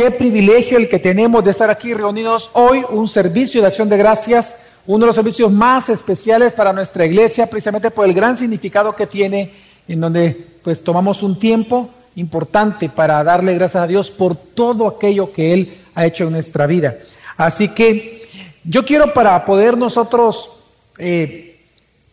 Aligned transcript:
Qué 0.00 0.10
privilegio 0.10 0.78
el 0.78 0.88
que 0.88 0.98
tenemos 0.98 1.44
de 1.44 1.50
estar 1.50 1.68
aquí 1.68 1.92
reunidos 1.92 2.48
hoy, 2.54 2.82
un 2.88 3.06
servicio 3.06 3.60
de 3.60 3.66
acción 3.66 3.86
de 3.86 3.98
gracias, 3.98 4.56
uno 4.86 5.00
de 5.00 5.08
los 5.08 5.14
servicios 5.14 5.52
más 5.52 5.90
especiales 5.90 6.54
para 6.54 6.72
nuestra 6.72 7.04
iglesia, 7.04 7.46
precisamente 7.46 7.90
por 7.90 8.06
el 8.06 8.14
gran 8.14 8.34
significado 8.34 8.96
que 8.96 9.06
tiene, 9.06 9.52
en 9.86 10.00
donde 10.00 10.34
pues 10.64 10.82
tomamos 10.82 11.22
un 11.22 11.38
tiempo 11.38 11.90
importante 12.16 12.88
para 12.88 13.22
darle 13.22 13.54
gracias 13.56 13.82
a 13.82 13.86
Dios 13.86 14.10
por 14.10 14.34
todo 14.36 14.88
aquello 14.88 15.34
que 15.34 15.52
Él 15.52 15.76
ha 15.94 16.06
hecho 16.06 16.24
en 16.24 16.32
nuestra 16.32 16.66
vida. 16.66 16.96
Así 17.36 17.68
que 17.68 18.22
yo 18.64 18.86
quiero 18.86 19.12
para 19.12 19.44
poder 19.44 19.76
nosotros 19.76 20.48
eh, 20.96 21.60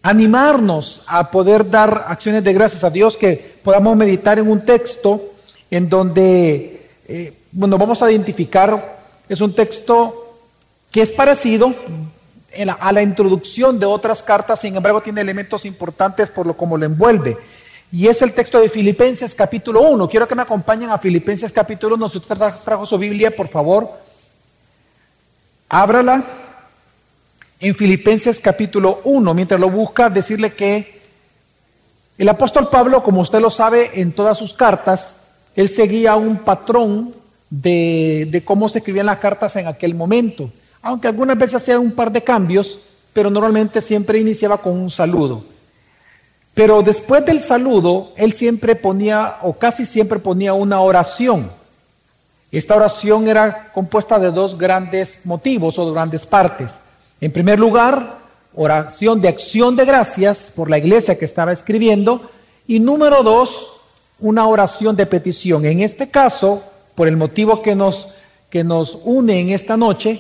animarnos 0.01 1.03
a 1.07 1.31
poder 1.31 1.69
dar 1.69 2.03
acciones 2.09 2.43
de 2.43 2.51
gracias 2.51 2.83
a 2.83 2.89
Dios, 2.89 3.15
que 3.15 3.55
podamos 3.63 3.95
meditar 3.95 4.39
en 4.39 4.49
un 4.49 4.65
texto 4.65 5.21
en 5.71 5.87
donde, 5.87 6.81
eh, 7.07 7.31
bueno, 7.57 7.79
vamos 7.79 8.03
a 8.03 8.11
identificar, 8.11 8.99
es 9.27 9.41
un 9.41 9.51
texto 9.51 10.35
que 10.91 11.01
es 11.01 11.11
parecido 11.11 11.73
a 12.79 12.91
la 12.91 13.01
introducción 13.01 13.79
de 13.79 13.87
otras 13.87 14.21
cartas, 14.21 14.59
sin 14.59 14.75
embargo 14.75 15.01
tiene 15.01 15.21
elementos 15.21 15.65
importantes 15.65 16.29
por 16.29 16.45
lo 16.45 16.55
como 16.55 16.77
lo 16.77 16.85
envuelve. 16.85 17.35
Y 17.91 18.09
es 18.09 18.21
el 18.21 18.33
texto 18.33 18.61
de 18.61 18.69
Filipenses 18.69 19.33
capítulo 19.33 19.81
1. 19.81 20.07
Quiero 20.07 20.27
que 20.27 20.35
me 20.35 20.43
acompañen 20.43 20.91
a 20.91 20.99
Filipenses 20.99 21.51
capítulo 21.51 21.95
1. 21.95 22.09
Si 22.09 22.19
usted 22.19 22.37
trajo 22.63 22.85
su 22.85 22.95
Biblia, 22.99 23.35
por 23.35 23.47
favor, 23.47 23.89
ábrala 25.67 26.23
en 27.59 27.73
Filipenses 27.73 28.39
capítulo 28.39 29.01
1. 29.03 29.33
Mientras 29.33 29.59
lo 29.59 29.71
busca, 29.71 30.11
decirle 30.11 30.53
que 30.53 31.01
el 32.19 32.29
apóstol 32.29 32.69
Pablo, 32.69 33.01
como 33.01 33.21
usted 33.21 33.39
lo 33.39 33.49
sabe, 33.49 33.99
en 33.99 34.11
todas 34.11 34.37
sus 34.37 34.53
cartas, 34.53 35.15
él 35.55 35.67
seguía 35.69 36.15
un 36.17 36.37
patrón 36.37 37.16
de, 37.49 38.41
cómo 38.45 38.69
se 38.69 38.79
escribían 38.79 39.05
las 39.05 39.19
cartas 39.19 39.55
en 39.55 39.67
aquel 39.67 39.95
momento. 39.95 40.49
Aunque 40.81 41.07
algunas 41.07 41.37
veces 41.37 41.55
hacía 41.55 41.79
un 41.79 41.91
par 41.91 42.11
de 42.11 42.23
cambios, 42.23 42.79
pero 43.13 43.29
normalmente 43.29 43.81
siempre 43.81 44.19
iniciaba 44.19 44.57
con 44.57 44.73
un 44.73 44.89
saludo. 44.89 45.43
Pero 46.53 46.81
después 46.81 47.25
del 47.25 47.39
saludo, 47.39 48.11
él 48.15 48.33
siempre 48.33 48.75
ponía, 48.75 49.37
o 49.43 49.53
casi 49.53 49.85
siempre 49.85 50.19
ponía 50.19 50.53
una 50.53 50.81
oración. 50.81 51.51
Esta 52.51 52.75
oración 52.75 53.27
era 53.27 53.71
compuesta 53.73 54.17
de 54.17 54.31
dos 54.31 54.57
grandes 54.57 55.19
motivos 55.23 55.77
o 55.77 55.91
grandes 55.91 56.25
partes. 56.25 56.79
En 57.19 57.31
primer 57.31 57.59
lugar, 57.59 58.19
oración 58.55 59.21
de 59.21 59.27
acción 59.27 59.75
de 59.75 59.85
gracias 59.85 60.51
por 60.55 60.69
la 60.69 60.77
iglesia 60.77 61.17
que 61.17 61.25
estaba 61.25 61.51
escribiendo. 61.51 62.29
Y 62.67 62.79
número 62.79 63.21
dos, 63.21 63.73
una 64.19 64.47
oración 64.47 64.95
de 64.95 65.05
petición. 65.05 65.65
En 65.65 65.81
este 65.81 66.09
caso, 66.09 66.63
por 66.97 67.07
el 67.07 67.15
motivo 67.15 67.61
que 67.61 67.75
nos, 67.75 68.07
que 68.49 68.63
nos 68.63 68.97
une 69.03 69.39
en 69.39 69.51
esta 69.51 69.77
noche, 69.77 70.19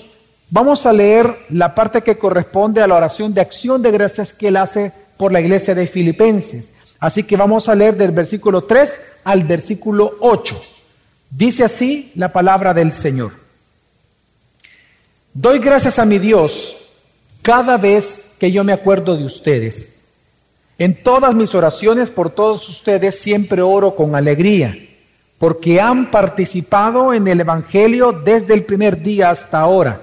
vamos 0.51 0.85
a 0.85 0.93
leer 0.93 1.35
la 1.49 1.73
parte 1.73 2.03
que 2.03 2.19
corresponde 2.19 2.83
a 2.83 2.87
la 2.87 2.93
oración 2.93 3.33
de 3.33 3.41
acción 3.41 3.81
de 3.81 3.89
gracias 3.89 4.31
que 4.31 4.49
él 4.49 4.57
hace 4.57 4.91
por 5.17 5.31
la 5.31 5.41
iglesia 5.41 5.73
de 5.73 5.87
Filipenses. 5.87 6.71
Así 6.99 7.23
que 7.23 7.35
vamos 7.35 7.67
a 7.67 7.73
leer 7.73 7.97
del 7.97 8.11
versículo 8.11 8.65
3 8.65 9.01
al 9.23 9.43
versículo 9.43 10.17
8. 10.19 10.61
Dice 11.31 11.63
así 11.63 12.11
la 12.13 12.31
palabra 12.31 12.75
del 12.75 12.93
Señor. 12.93 13.31
Doy 15.33 15.57
gracias 15.57 15.97
a 15.97 16.05
mi 16.05 16.19
Dios 16.19 16.77
cada 17.41 17.77
vez 17.77 18.33
que 18.39 18.51
yo 18.51 18.63
me 18.63 18.73
acuerdo 18.73 19.17
de 19.17 19.25
ustedes. 19.25 19.93
En 20.77 21.01
todas 21.01 21.33
mis 21.33 21.55
oraciones 21.55 22.11
por 22.11 22.29
todos 22.29 22.69
ustedes 22.69 23.19
siempre 23.19 23.63
oro 23.63 23.95
con 23.95 24.13
alegría, 24.13 24.86
porque 25.39 25.79
han 25.79 26.09
participado 26.09 27.13
en 27.13 27.27
el 27.27 27.41
Evangelio 27.41 28.11
desde 28.11 28.53
el 28.53 28.63
primer 28.63 29.01
día 29.01 29.29
hasta 29.29 29.59
ahora. 29.59 30.01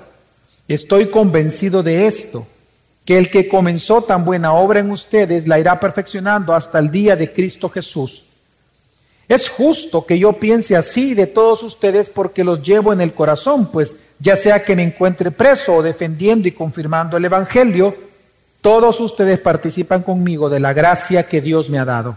Estoy 0.69 1.11
convencido 1.11 1.83
de 1.83 2.07
esto 2.07 2.47
que 3.05 3.19
el 3.19 3.31
que 3.31 3.49
comenzó 3.49 4.03
tan 4.03 4.25
buena 4.25 4.55
obra 4.55 4.81
en 4.81 4.91
ustedes 4.91 5.47
la 5.47 5.59
irá 5.59 5.79
perfeccionando 5.79 6.55
hasta 6.55 6.79
el 6.79 6.91
día 6.91 7.17
de 7.17 7.33
Cristo 7.33 7.69
Jesús. 7.69 8.25
Es 9.29 9.49
justo 9.49 10.07
que 10.07 10.19
yo 10.19 10.35
piense 10.35 10.77
así 10.77 11.15
de 11.15 11.27
todos 11.27 11.63
ustedes 11.63 12.11
porque 12.11 12.45
los 12.45 12.63
llevo 12.63 12.93
en 12.93 13.01
el 13.01 13.13
corazón, 13.13 13.67
pues 13.67 13.97
ya 14.19 14.37
sea 14.37 14.65
que 14.65 14.77
me 14.77 14.83
encuentre 14.83 15.31
preso 15.31 15.77
o 15.77 15.83
defendiendo 15.83 16.47
y 16.47 16.53
confirmando 16.53 17.17
el 17.17 17.25
Evangelio, 17.25 17.95
todos 18.61 19.01
ustedes 19.01 19.39
participan 19.41 20.03
conmigo 20.03 20.49
de 20.49 20.61
la 20.61 20.73
gracia 20.73 21.27
que 21.27 21.41
Dios 21.41 21.69
me 21.69 21.79
ha 21.79 21.85
dado. 21.85 22.17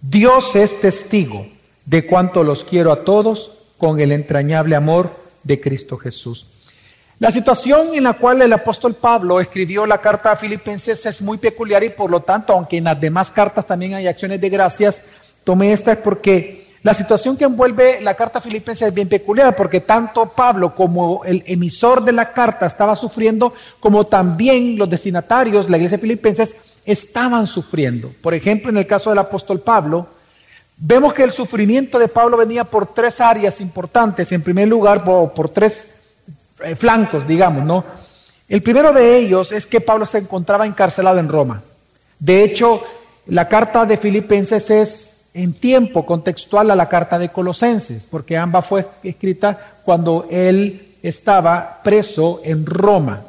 Dios 0.00 0.56
es 0.56 0.80
testigo 0.80 1.46
de 1.86 2.04
cuánto 2.04 2.44
los 2.44 2.64
quiero 2.64 2.92
a 2.92 3.04
todos 3.04 3.52
con 3.78 4.00
el 4.00 4.12
entrañable 4.12 4.76
amor 4.76 5.10
de 5.42 5.60
Cristo 5.60 5.96
Jesús. 5.96 6.46
La 7.18 7.30
situación 7.30 7.94
en 7.94 8.04
la 8.04 8.12
cual 8.12 8.42
el 8.42 8.52
apóstol 8.52 8.94
Pablo 8.94 9.40
escribió 9.40 9.86
la 9.86 9.98
carta 9.98 10.32
a 10.32 10.36
Filipenses 10.36 11.06
es 11.06 11.22
muy 11.22 11.38
peculiar 11.38 11.82
y 11.82 11.88
por 11.88 12.10
lo 12.10 12.20
tanto, 12.20 12.52
aunque 12.52 12.76
en 12.76 12.84
las 12.84 13.00
demás 13.00 13.30
cartas 13.30 13.66
también 13.66 13.94
hay 13.94 14.06
acciones 14.06 14.38
de 14.38 14.50
gracias, 14.50 15.02
tomé 15.42 15.72
esta 15.72 15.92
es 15.92 15.98
porque 15.98 16.66
la 16.82 16.92
situación 16.92 17.36
que 17.36 17.44
envuelve 17.44 18.00
la 18.02 18.14
carta 18.14 18.38
a 18.38 18.42
Filipenses 18.42 18.88
es 18.88 18.94
bien 18.94 19.08
peculiar, 19.08 19.56
porque 19.56 19.80
tanto 19.80 20.26
Pablo 20.28 20.74
como 20.74 21.24
el 21.24 21.42
emisor 21.46 22.04
de 22.04 22.12
la 22.12 22.32
carta 22.32 22.66
estaba 22.66 22.94
sufriendo, 22.94 23.54
como 23.80 24.06
también 24.06 24.76
los 24.76 24.88
destinatarios, 24.88 25.70
la 25.70 25.78
iglesia 25.78 25.96
de 25.96 26.02
Filipenses, 26.02 26.56
estaban 26.84 27.46
sufriendo. 27.46 28.12
Por 28.20 28.34
ejemplo, 28.34 28.70
en 28.70 28.76
el 28.76 28.86
caso 28.86 29.10
del 29.10 29.18
apóstol 29.20 29.60
Pablo, 29.60 30.06
vemos 30.76 31.14
que 31.14 31.22
el 31.22 31.30
sufrimiento 31.30 31.98
de 31.98 32.08
Pablo 32.08 32.36
venía 32.36 32.64
por 32.64 32.86
tres 32.86 33.20
áreas 33.20 33.60
importantes. 33.60 34.32
En 34.32 34.42
primer 34.42 34.68
lugar, 34.68 35.04
por, 35.04 35.32
por 35.32 35.48
tres 35.48 35.88
eh, 36.64 36.74
flancos, 36.74 37.26
digamos, 37.26 37.64
¿no? 37.64 37.84
El 38.48 38.62
primero 38.62 38.92
de 38.92 39.16
ellos 39.16 39.50
es 39.50 39.66
que 39.66 39.80
Pablo 39.80 40.06
se 40.06 40.18
encontraba 40.18 40.66
encarcelado 40.66 41.18
en 41.18 41.28
Roma. 41.28 41.62
De 42.18 42.44
hecho, 42.44 42.82
la 43.26 43.48
carta 43.48 43.84
de 43.84 43.96
Filipenses 43.96 44.70
es 44.70 45.16
en 45.34 45.52
tiempo 45.52 46.06
contextual 46.06 46.70
a 46.70 46.76
la 46.76 46.88
carta 46.88 47.18
de 47.18 47.28
Colosenses, 47.28 48.06
porque 48.06 48.36
ambas 48.36 48.64
fue 48.64 48.86
escrita 49.02 49.74
cuando 49.84 50.26
él 50.30 50.96
estaba 51.02 51.80
preso 51.82 52.40
en 52.44 52.64
Roma. 52.64 53.22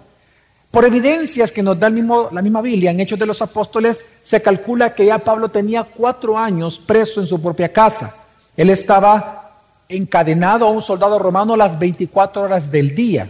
Por 0.77 0.85
evidencias 0.85 1.51
que 1.51 1.63
nos 1.63 1.79
da 1.79 1.88
el 1.88 1.93
mismo, 1.93 2.29
la 2.31 2.43
misma 2.43 2.61
Biblia, 2.61 2.91
en 2.91 2.99
Hechos 2.99 3.17
de 3.17 3.25
los 3.25 3.41
Apóstoles, 3.41 4.05
se 4.21 4.43
calcula 4.43 4.93
que 4.93 5.07
ya 5.07 5.17
Pablo 5.17 5.49
tenía 5.49 5.83
cuatro 5.83 6.38
años 6.38 6.77
preso 6.77 7.19
en 7.19 7.25
su 7.25 7.41
propia 7.41 7.73
casa. 7.73 8.15
Él 8.55 8.69
estaba 8.69 9.53
encadenado 9.89 10.67
a 10.67 10.69
un 10.69 10.83
soldado 10.83 11.17
romano 11.17 11.55
las 11.55 11.79
24 11.79 12.43
horas 12.43 12.69
del 12.69 12.93
día, 12.93 13.27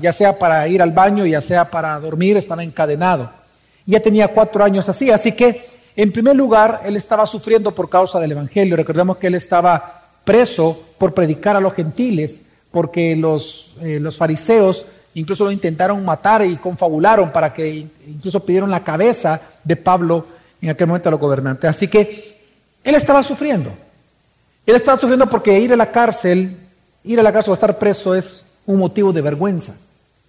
ya 0.00 0.12
sea 0.12 0.38
para 0.38 0.68
ir 0.68 0.80
al 0.80 0.92
baño, 0.92 1.26
ya 1.26 1.40
sea 1.40 1.68
para 1.68 1.98
dormir, 1.98 2.36
estaba 2.36 2.62
encadenado. 2.62 3.30
Ya 3.84 3.98
tenía 3.98 4.28
cuatro 4.28 4.62
años 4.62 4.88
así, 4.88 5.10
así 5.10 5.32
que 5.32 5.66
en 5.96 6.12
primer 6.12 6.36
lugar 6.36 6.82
él 6.84 6.94
estaba 6.94 7.26
sufriendo 7.26 7.72
por 7.72 7.88
causa 7.88 8.20
del 8.20 8.30
Evangelio. 8.30 8.76
Recordemos 8.76 9.16
que 9.16 9.26
él 9.26 9.34
estaba 9.34 10.04
preso 10.24 10.80
por 10.98 11.14
predicar 11.14 11.56
a 11.56 11.60
los 11.60 11.74
gentiles, 11.74 12.42
porque 12.70 13.16
los, 13.16 13.74
eh, 13.80 13.98
los 13.98 14.16
fariseos 14.16 14.86
incluso 15.14 15.44
lo 15.44 15.52
intentaron 15.52 16.04
matar 16.04 16.44
y 16.44 16.56
confabularon 16.56 17.30
para 17.32 17.52
que 17.52 17.86
incluso 18.06 18.40
pidieron 18.40 18.70
la 18.70 18.82
cabeza 18.82 19.40
de 19.62 19.76
Pablo 19.76 20.26
en 20.60 20.70
aquel 20.70 20.86
momento 20.86 21.08
a 21.08 21.12
los 21.12 21.20
gobernantes. 21.20 21.70
Así 21.70 21.88
que 21.88 22.38
él 22.82 22.94
estaba 22.94 23.22
sufriendo. 23.22 23.72
Él 24.66 24.76
estaba 24.76 24.98
sufriendo 24.98 25.28
porque 25.28 25.58
ir 25.58 25.72
a 25.72 25.76
la 25.76 25.90
cárcel, 25.90 26.56
ir 27.04 27.20
a 27.20 27.22
la 27.22 27.32
cárcel 27.32 27.52
o 27.52 27.54
estar 27.54 27.78
preso 27.78 28.14
es 28.14 28.44
un 28.66 28.78
motivo 28.78 29.12
de 29.12 29.20
vergüenza. 29.20 29.74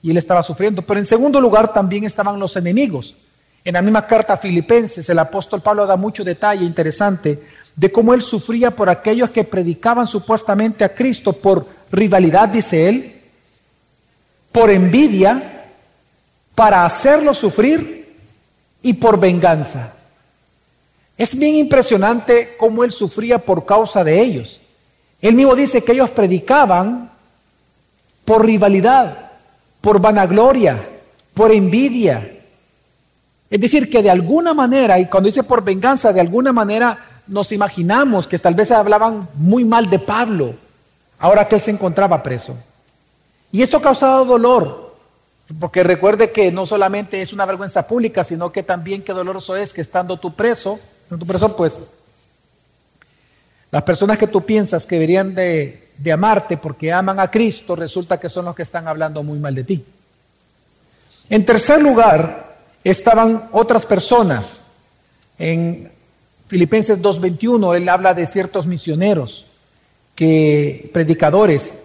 Y 0.02 0.12
él 0.12 0.18
estaba 0.18 0.44
sufriendo. 0.44 0.82
Pero 0.82 1.00
en 1.00 1.06
segundo 1.06 1.42
lugar 1.42 1.74
también 1.74 2.04
estaban 2.04 2.40
los 2.40 2.56
enemigos. 2.56 3.16
En 3.64 3.74
la 3.74 3.82
misma 3.82 4.06
carta 4.06 4.34
a 4.34 4.38
Filipenses, 4.38 5.10
el 5.10 5.18
apóstol 5.18 5.62
Pablo 5.62 5.88
da 5.88 5.96
mucho 5.96 6.24
detalle 6.24 6.64
interesante 6.64 7.42
de 7.76 7.92
cómo 7.92 8.14
él 8.14 8.22
sufría 8.22 8.72
por 8.72 8.90
aquellos 8.90 9.32
que 9.32 9.44
predicaban 9.44 10.06
supuestamente 10.06 10.84
a 10.84 10.94
Cristo 10.94 11.34
por 11.34 11.66
rivalidad, 11.92 12.48
dice 12.50 12.88
él, 12.88 13.15
por 14.56 14.72
envidia, 14.72 15.66
para 16.56 16.86
hacerlo 16.86 17.34
sufrir 17.34 18.16
y 18.82 18.94
por 18.94 19.20
venganza. 19.20 19.92
Es 21.18 21.38
bien 21.38 21.56
impresionante 21.56 22.56
cómo 22.58 22.86
él 22.86 22.92
sufría 22.92 23.38
por 23.38 23.66
causa 23.66 24.02
de 24.06 24.22
ellos. 24.22 24.62
Él 25.20 25.36
mismo 25.36 25.58
dice 25.58 25.84
que 25.84 25.92
ellos 25.92 26.10
predicaban 26.10 27.12
por 28.24 28.46
rivalidad, 28.46 29.32
por 29.82 30.00
vanagloria, 30.00 30.88
por 31.34 31.52
envidia. 31.52 32.38
Es 33.50 33.60
decir, 33.60 33.90
que 33.90 34.02
de 34.02 34.10
alguna 34.10 34.54
manera, 34.54 34.98
y 35.00 35.08
cuando 35.08 35.28
dice 35.28 35.44
por 35.44 35.66
venganza, 35.66 36.14
de 36.14 36.22
alguna 36.22 36.54
manera 36.54 36.98
nos 37.28 37.52
imaginamos 37.52 38.26
que 38.26 38.40
tal 38.40 38.54
vez 38.54 38.72
hablaban 38.72 39.28
muy 39.34 39.66
mal 39.66 39.90
de 39.90 40.00
Pablo, 40.00 40.56
ahora 41.20 41.46
que 41.46 41.56
él 41.56 41.62
se 41.62 41.72
encontraba 41.72 42.24
preso. 42.24 42.56
Y 43.56 43.62
esto 43.62 43.78
ha 43.78 43.82
causado 43.82 44.26
dolor, 44.26 44.94
porque 45.62 45.82
recuerde 45.82 46.30
que 46.30 46.52
no 46.52 46.66
solamente 46.66 47.22
es 47.22 47.32
una 47.32 47.46
vergüenza 47.46 47.88
pública, 47.88 48.22
sino 48.22 48.52
que 48.52 48.64
también 48.64 49.02
qué 49.02 49.14
doloroso 49.14 49.56
es 49.56 49.72
que 49.72 49.80
estando 49.80 50.18
tú 50.18 50.36
preso, 50.36 50.78
en 51.10 51.18
tu 51.18 51.26
pues 51.26 51.88
Las 53.72 53.84
personas 53.84 54.18
que 54.18 54.28
tú 54.28 54.42
piensas 54.42 54.86
que 54.86 54.96
deberían 54.96 55.34
de, 55.34 55.88
de 55.98 56.12
amarte 56.12 56.58
porque 56.58 56.92
aman 56.92 57.18
a 57.18 57.32
Cristo, 57.32 57.78
resulta 57.78 58.20
que 58.20 58.28
son 58.28 58.44
los 58.44 58.56
que 58.56 58.64
están 58.64 58.90
hablando 58.90 59.24
muy 59.24 59.40
mal 59.40 59.56
de 59.56 59.64
ti. 59.64 59.86
En 61.30 61.46
tercer 61.46 61.82
lugar, 61.82 62.58
estaban 62.84 63.48
otras 63.54 63.86
personas. 63.86 64.64
En 65.40 65.90
Filipenses 66.50 67.02
2.21, 67.02 67.78
él 67.78 67.88
habla 67.88 68.14
de 68.14 68.26
ciertos 68.26 68.68
misioneros, 68.68 69.46
que 70.14 70.90
predicadores, 70.92 71.85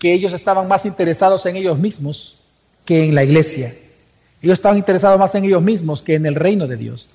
que 0.00 0.12
ellos 0.14 0.32
estaban 0.32 0.66
más 0.66 0.86
interesados 0.86 1.44
en 1.46 1.56
ellos 1.56 1.78
mismos 1.78 2.38
que 2.86 3.04
en 3.04 3.14
la 3.14 3.22
iglesia. 3.22 3.76
Ellos 4.42 4.54
estaban 4.54 4.78
interesados 4.78 5.18
más 5.18 5.34
en 5.34 5.44
ellos 5.44 5.62
mismos 5.62 6.02
que 6.02 6.14
en 6.14 6.24
el 6.24 6.34
reino 6.34 6.66
de 6.66 6.76
Dios. 6.76 7.10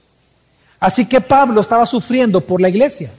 Así 0.79 1.07
que 1.07 1.19
Pablo 1.19 1.61
estaba 1.61 1.87
sufriendo 1.87 2.41
por 2.41 2.61
la 2.61 2.69
iglesia, 2.69 3.09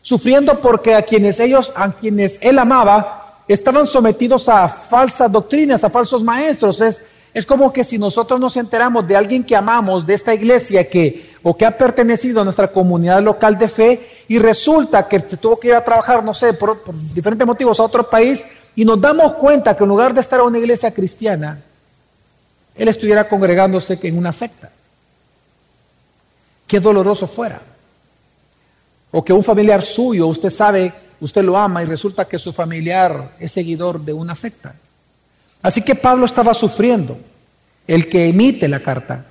sufriendo 0.00 0.58
porque 0.60 0.94
a 0.94 1.02
quienes 1.02 1.38
ellos, 1.38 1.70
a 1.76 1.92
quienes 1.92 2.38
él 2.40 2.58
amaba, 2.58 3.42
estaban 3.46 3.86
sometidos 3.86 4.48
a 4.48 4.66
falsas 4.68 5.30
doctrinas, 5.30 5.84
a 5.84 5.90
falsos 5.90 6.22
maestros. 6.22 6.80
Es, 6.80 7.02
es 7.34 7.44
como 7.44 7.70
que 7.70 7.84
si 7.84 7.98
nosotros 7.98 8.40
nos 8.40 8.56
enteramos 8.56 9.06
de 9.06 9.16
alguien 9.16 9.44
que 9.44 9.54
amamos, 9.54 10.06
de 10.06 10.14
esta 10.14 10.32
iglesia 10.32 10.88
que 10.88 11.30
o 11.42 11.54
que 11.54 11.66
ha 11.66 11.76
pertenecido 11.76 12.40
a 12.40 12.44
nuestra 12.44 12.68
comunidad 12.68 13.22
local 13.22 13.58
de 13.58 13.68
fe 13.68 14.24
y 14.28 14.38
resulta 14.38 15.06
que 15.06 15.20
se 15.20 15.36
tuvo 15.36 15.60
que 15.60 15.68
ir 15.68 15.74
a 15.74 15.84
trabajar, 15.84 16.24
no 16.24 16.32
sé, 16.32 16.54
por, 16.54 16.80
por 16.80 16.94
diferentes 16.94 17.46
motivos 17.46 17.78
a 17.80 17.82
otro 17.82 18.08
país 18.08 18.44
y 18.76 18.84
nos 18.84 19.00
damos 19.00 19.34
cuenta 19.34 19.76
que 19.76 19.82
en 19.82 19.88
lugar 19.88 20.14
de 20.14 20.20
estar 20.20 20.40
en 20.40 20.46
una 20.46 20.58
iglesia 20.58 20.92
cristiana, 20.92 21.60
él 22.74 22.88
estuviera 22.88 23.28
congregándose 23.28 23.98
en 24.02 24.16
una 24.16 24.32
secta. 24.32 24.70
Qué 26.66 26.80
doloroso 26.80 27.26
fuera. 27.26 27.60
O 29.10 29.24
que 29.24 29.32
un 29.32 29.42
familiar 29.42 29.82
suyo, 29.82 30.26
usted 30.28 30.50
sabe, 30.50 30.92
usted 31.20 31.42
lo 31.42 31.58
ama 31.58 31.82
y 31.82 31.86
resulta 31.86 32.26
que 32.26 32.38
su 32.38 32.52
familiar 32.52 33.32
es 33.38 33.52
seguidor 33.52 34.00
de 34.00 34.12
una 34.12 34.34
secta. 34.34 34.74
Así 35.62 35.82
que 35.82 35.94
Pablo 35.94 36.24
estaba 36.24 36.54
sufriendo, 36.54 37.18
el 37.86 38.08
que 38.08 38.28
emite 38.28 38.68
la 38.68 38.80
carta. 38.80 39.26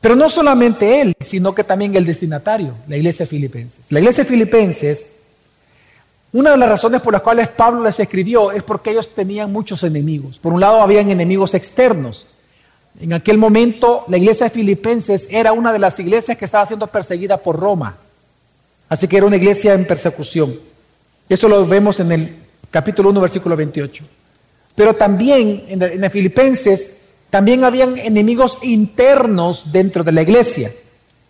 Pero 0.00 0.14
no 0.14 0.28
solamente 0.28 1.00
él, 1.00 1.14
sino 1.20 1.54
que 1.54 1.64
también 1.64 1.94
el 1.94 2.04
destinatario, 2.04 2.74
la 2.86 2.96
iglesia 2.96 3.24
filipenses. 3.24 3.90
La 3.90 4.00
iglesia 4.00 4.24
filipenses, 4.24 5.10
una 6.32 6.52
de 6.52 6.56
las 6.56 6.68
razones 6.68 7.02
por 7.02 7.12
las 7.12 7.22
cuales 7.22 7.48
Pablo 7.48 7.82
les 7.82 8.00
escribió 8.00 8.52
es 8.52 8.62
porque 8.62 8.90
ellos 8.90 9.14
tenían 9.14 9.52
muchos 9.52 9.82
enemigos. 9.84 10.38
Por 10.38 10.54
un 10.54 10.60
lado, 10.60 10.80
habían 10.80 11.10
enemigos 11.10 11.52
externos. 11.52 12.26
En 12.98 13.12
aquel 13.12 13.36
momento, 13.36 14.04
la 14.08 14.16
iglesia 14.16 14.46
de 14.46 14.50
Filipenses 14.50 15.28
era 15.30 15.52
una 15.52 15.72
de 15.72 15.78
las 15.78 15.98
iglesias 15.98 16.38
que 16.38 16.46
estaba 16.46 16.64
siendo 16.64 16.86
perseguida 16.86 17.36
por 17.36 17.58
Roma. 17.58 17.96
Así 18.88 19.08
que 19.08 19.18
era 19.18 19.26
una 19.26 19.36
iglesia 19.36 19.74
en 19.74 19.86
persecución. 19.86 20.58
Eso 21.28 21.48
lo 21.48 21.66
vemos 21.66 22.00
en 22.00 22.12
el 22.12 22.36
capítulo 22.70 23.10
1, 23.10 23.20
versículo 23.20 23.54
28. 23.54 24.04
Pero 24.74 24.94
también 24.94 25.64
en, 25.68 25.82
en 25.82 26.10
Filipenses, 26.10 27.00
también 27.28 27.62
habían 27.64 27.98
enemigos 27.98 28.58
internos 28.62 29.70
dentro 29.70 30.02
de 30.02 30.12
la 30.12 30.22
iglesia, 30.22 30.72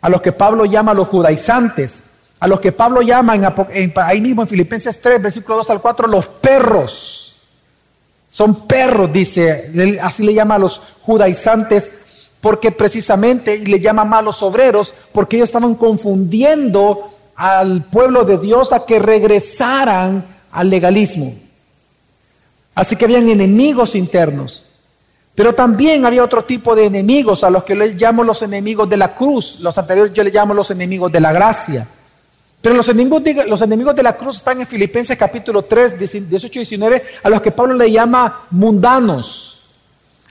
a 0.01 0.09
los 0.09 0.23
que 0.23 0.33
Pablo 0.33 0.65
llama 0.65 0.95
los 0.95 1.09
judaizantes, 1.09 2.05
a 2.43 2.49
los 2.49 2.59
que 2.59 2.73
Pablo 2.73 3.03
llama 3.03 3.37
en, 3.71 3.93
ahí 3.95 4.21
mismo 4.21 4.43
en 4.43 4.49
Filipenses 4.49 5.01
3, 5.01 5.23
versículo 5.23 5.59
2 5.59 5.71
al 5.71 5.81
4, 5.81 6.09
los 6.09 6.27
perros. 6.27 7.37
Son 8.29 8.67
perros, 8.67 9.13
dice, 9.13 9.71
así 10.03 10.25
le 10.25 10.35
llama 10.35 10.57
a 10.57 10.59
los 10.59 10.83
judaizantes, 11.03 11.93
porque 12.41 12.73
precisamente 12.73 13.61
le 13.61 13.79
llama 13.79 14.05
malos 14.05 14.43
obreros, 14.43 14.93
porque 15.13 15.37
ellos 15.37 15.51
estaban 15.51 15.77
confundiendo 15.77 17.13
al 17.37 17.85
pueblo 17.85 18.25
de 18.25 18.39
Dios 18.39 18.73
a 18.73 18.87
que 18.87 18.99
regresaran 18.99 20.27
al 20.51 20.69
legalismo. 20.69 21.33
Así 22.75 22.97
que 22.97 23.05
habían 23.05 23.29
enemigos 23.29 23.95
internos. 23.95 24.67
Pero 25.37 25.55
también 25.55 26.05
había 26.07 26.25
otro 26.25 26.45
tipo 26.45 26.75
de 26.75 26.87
enemigos 26.87 27.45
a 27.45 27.51
los 27.51 27.63
que 27.63 27.77
le 27.77 27.95
llamo 27.95 28.25
los 28.25 28.43
enemigos 28.43 28.89
de 28.89 28.97
la 28.97 29.15
cruz. 29.15 29.61
Los 29.61 29.79
anteriores 29.79 30.13
yo 30.13 30.25
le 30.25 30.33
llamo 30.33 30.55
los 30.55 30.73
enemigos 30.73 31.13
de 31.13 31.21
la 31.21 31.33
gracia. 31.33 31.87
Pero 32.63 32.77
los 32.77 32.89
enemigos, 32.89 33.25
de, 33.25 33.45
los 33.45 33.61
enemigos 33.61 33.95
de 33.97 34.05
la 34.05 34.17
cruz 34.17 34.37
están 34.37 34.61
en 34.61 34.67
Filipenses 34.69 35.19
capítulo 35.19 35.65
3, 35.65 35.99
18 35.99 36.47
y 36.47 36.61
19, 36.61 37.03
a 37.25 37.29
los 37.29 37.43
que 37.43 37.51
Pablo 37.51 37.75
le 37.75 37.91
llama 37.91 38.47
mundanos. 38.51 39.65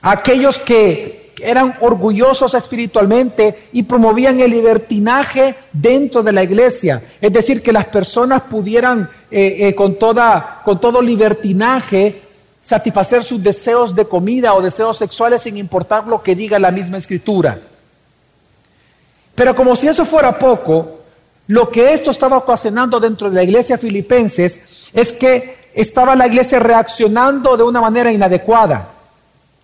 Aquellos 0.00 0.58
que 0.58 1.32
eran 1.42 1.76
orgullosos 1.80 2.54
espiritualmente 2.54 3.68
y 3.72 3.82
promovían 3.82 4.40
el 4.40 4.50
libertinaje 4.50 5.56
dentro 5.72 6.22
de 6.22 6.32
la 6.32 6.42
iglesia. 6.42 7.02
Es 7.20 7.32
decir, 7.32 7.62
que 7.62 7.72
las 7.72 7.86
personas 7.86 8.42
pudieran 8.42 9.10
eh, 9.30 9.68
eh, 9.68 9.74
con, 9.74 9.96
toda, 9.96 10.62
con 10.64 10.80
todo 10.80 11.02
libertinaje 11.02 12.22
satisfacer 12.62 13.24
sus 13.24 13.42
deseos 13.42 13.94
de 13.94 14.06
comida 14.06 14.54
o 14.54 14.62
deseos 14.62 14.96
sexuales 14.96 15.42
sin 15.42 15.58
importar 15.58 16.06
lo 16.06 16.22
que 16.22 16.34
diga 16.34 16.58
la 16.58 16.70
misma 16.70 16.96
escritura. 16.96 17.58
Pero 19.34 19.54
como 19.54 19.76
si 19.76 19.88
eso 19.88 20.04
fuera 20.04 20.38
poco, 20.38 21.01
lo 21.48 21.70
que 21.70 21.92
esto 21.92 22.10
estaba 22.10 22.36
ocasionando 22.36 23.00
dentro 23.00 23.28
de 23.28 23.36
la 23.36 23.42
iglesia 23.42 23.76
filipenses 23.76 24.60
es 24.92 25.12
que 25.12 25.56
estaba 25.74 26.14
la 26.14 26.26
iglesia 26.26 26.58
reaccionando 26.58 27.56
de 27.56 27.62
una 27.62 27.80
manera 27.80 28.12
inadecuada. 28.12 28.90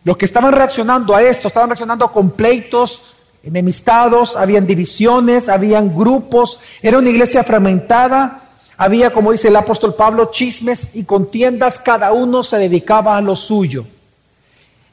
Los 0.04 0.16
que 0.16 0.24
estaban 0.24 0.52
reaccionando 0.52 1.14
a 1.14 1.22
esto, 1.22 1.48
estaban 1.48 1.68
reaccionando 1.70 2.10
con 2.10 2.30
pleitos, 2.30 3.02
enemistados, 3.42 4.36
habían 4.36 4.66
divisiones, 4.66 5.48
habían 5.48 5.94
grupos, 5.94 6.60
era 6.82 6.98
una 6.98 7.10
iglesia 7.10 7.44
fragmentada, 7.44 8.42
había, 8.76 9.12
como 9.12 9.32
dice 9.32 9.48
el 9.48 9.56
apóstol 9.56 9.94
Pablo, 9.94 10.30
chismes 10.30 10.90
y 10.94 11.04
contiendas, 11.04 11.78
cada 11.78 12.12
uno 12.12 12.42
se 12.42 12.58
dedicaba 12.58 13.16
a 13.16 13.20
lo 13.20 13.36
suyo. 13.36 13.84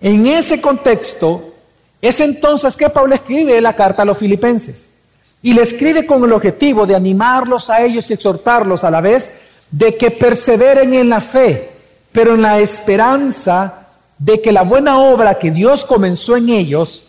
En 0.02 0.26
ese 0.26 0.60
contexto, 0.62 1.54
es 2.02 2.20
entonces 2.20 2.76
que 2.76 2.90
Pablo 2.90 3.16
escribe 3.16 3.60
la 3.62 3.76
carta 3.76 4.02
a 4.04 4.06
los 4.06 4.18
filipenses. 4.18 4.90
Y 5.46 5.54
le 5.54 5.62
escribe 5.62 6.08
con 6.08 6.24
el 6.24 6.34
objetivo 6.34 6.88
de 6.88 6.96
animarlos 6.96 7.70
a 7.70 7.84
ellos 7.84 8.10
y 8.10 8.14
exhortarlos 8.14 8.84
a 8.84 8.90
la 8.90 9.00
vez 9.00 9.32
de 9.70 9.96
que 9.96 10.10
perseveren 10.10 10.92
en 10.96 11.08
la 11.08 11.22
fe, 11.22 11.70
pero 12.12 12.34
en 12.34 12.42
la 12.42 12.60
esperanza 12.60 13.90
de 14.18 14.42
que 14.42 14.52
la 14.52 14.64
buena 14.64 14.98
obra 14.98 15.38
que 15.38 15.52
Dios 15.52 15.86
comenzó 15.86 16.36
en 16.36 16.50
ellos, 16.50 17.04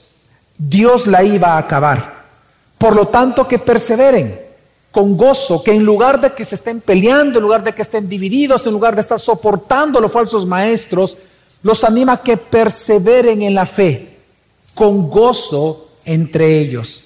Dios 0.59 1.07
la 1.07 1.25
iba 1.25 1.55
a 1.55 1.57
acabar. 1.57 2.27
Por 2.77 2.95
lo 2.95 3.09
tanto, 3.09 3.49
que 3.49 3.59
perseveren 3.59 4.39
con 4.91 5.17
gozo, 5.17 5.63
que 5.63 5.73
en 5.73 5.83
lugar 5.83 6.21
de 6.21 6.35
que 6.35 6.45
se 6.45 6.57
estén 6.57 6.83
peleando, 6.83 7.39
en 7.39 7.43
lugar 7.43 7.65
de 7.65 7.75
que 7.75 7.81
estén 7.81 8.07
divididos, 8.07 8.67
en 8.67 8.75
lugar 8.75 8.95
de 8.95 9.01
estar 9.01 9.19
soportando 9.19 9.99
los 9.99 10.13
falsos 10.13 10.45
maestros, 10.45 11.17
los 11.63 11.85
anima 11.85 12.13
a 12.13 12.23
que 12.23 12.37
perseveren 12.37 13.41
en 13.41 13.55
la 13.55 13.65
fe, 13.65 14.19
con 14.75 15.09
gozo 15.09 15.89
entre 16.05 16.61
ellos. 16.61 17.03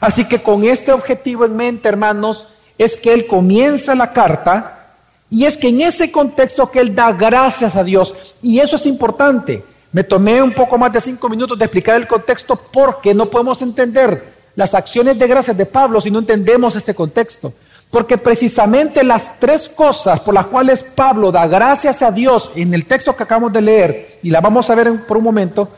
Así 0.00 0.24
que 0.24 0.42
con 0.42 0.64
este 0.64 0.92
objetivo 0.92 1.44
en 1.44 1.56
mente, 1.56 1.88
hermanos, 1.88 2.46
es 2.78 2.96
que 2.96 3.12
él 3.12 3.26
comienza 3.26 3.94
la 3.94 4.12
carta 4.12 4.88
y 5.30 5.46
es 5.46 5.56
que 5.56 5.68
en 5.68 5.80
ese 5.80 6.12
contexto 6.12 6.70
que 6.70 6.80
él 6.80 6.94
da 6.94 7.12
gracias 7.12 7.76
a 7.76 7.84
Dios, 7.84 8.14
y 8.42 8.60
eso 8.60 8.76
es 8.76 8.86
importante. 8.86 9.64
Me 9.92 10.04
tomé 10.04 10.42
un 10.42 10.52
poco 10.52 10.76
más 10.76 10.92
de 10.92 11.00
cinco 11.00 11.28
minutos 11.28 11.58
de 11.58 11.64
explicar 11.64 11.96
el 11.96 12.06
contexto 12.06 12.56
porque 12.56 13.14
no 13.14 13.30
podemos 13.30 13.62
entender 13.62 14.32
las 14.56 14.74
acciones 14.74 15.18
de 15.18 15.26
gracias 15.26 15.56
de 15.56 15.66
Pablo 15.66 16.00
si 16.00 16.10
no 16.10 16.18
entendemos 16.18 16.76
este 16.76 16.94
contexto. 16.94 17.52
Porque 17.90 18.18
precisamente 18.18 19.04
las 19.04 19.38
tres 19.38 19.68
cosas 19.68 20.18
por 20.20 20.34
las 20.34 20.46
cuales 20.46 20.82
Pablo 20.82 21.30
da 21.30 21.46
gracias 21.46 22.02
a 22.02 22.10
Dios 22.10 22.50
en 22.56 22.74
el 22.74 22.86
texto 22.86 23.14
que 23.14 23.22
acabamos 23.22 23.52
de 23.52 23.62
leer, 23.62 24.18
y 24.22 24.30
la 24.30 24.40
vamos 24.40 24.68
a 24.68 24.74
ver 24.74 25.06
por 25.06 25.16
un 25.16 25.24
momento, 25.24 25.68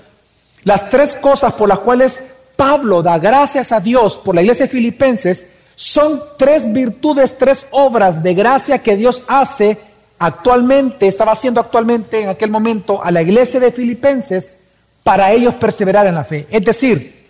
las 0.65 0.89
tres 0.89 1.15
cosas 1.17 1.53
por 1.53 1.69
las 1.69 1.81
cuales 1.81 2.21
Pablo 2.57 3.03
da 3.03 3.19
gracias 3.19 3.71
a 3.73 3.81
Dios 3.81 4.17
por 4.17 4.35
la 4.35 4.43
iglesia 4.43 4.67
de 4.67 4.73
Filipenses 4.73 5.47
son 5.75 6.23
tres 6.39 6.73
virtudes, 6.73 7.37
tres 7.37 7.67
obras 7.71 8.23
de 8.23 8.35
gracia 8.35 8.79
que 8.79 8.97
Dios 8.97 9.23
hace 9.29 9.79
actualmente, 10.19 11.07
estaba 11.07 11.33
haciendo 11.33 11.61
actualmente 11.61 12.23
en 12.23 12.31
aquel 12.31 12.51
momento 12.51 13.05
a 13.05 13.11
la 13.11 13.21
iglesia 13.21 13.61
de 13.61 13.71
Filipenses 13.71 14.57
para 15.03 15.31
ellos 15.33 15.55
perseverar 15.55 16.07
en 16.07 16.15
la 16.15 16.25
fe. 16.25 16.47
Es 16.51 16.65
decir, 16.65 17.27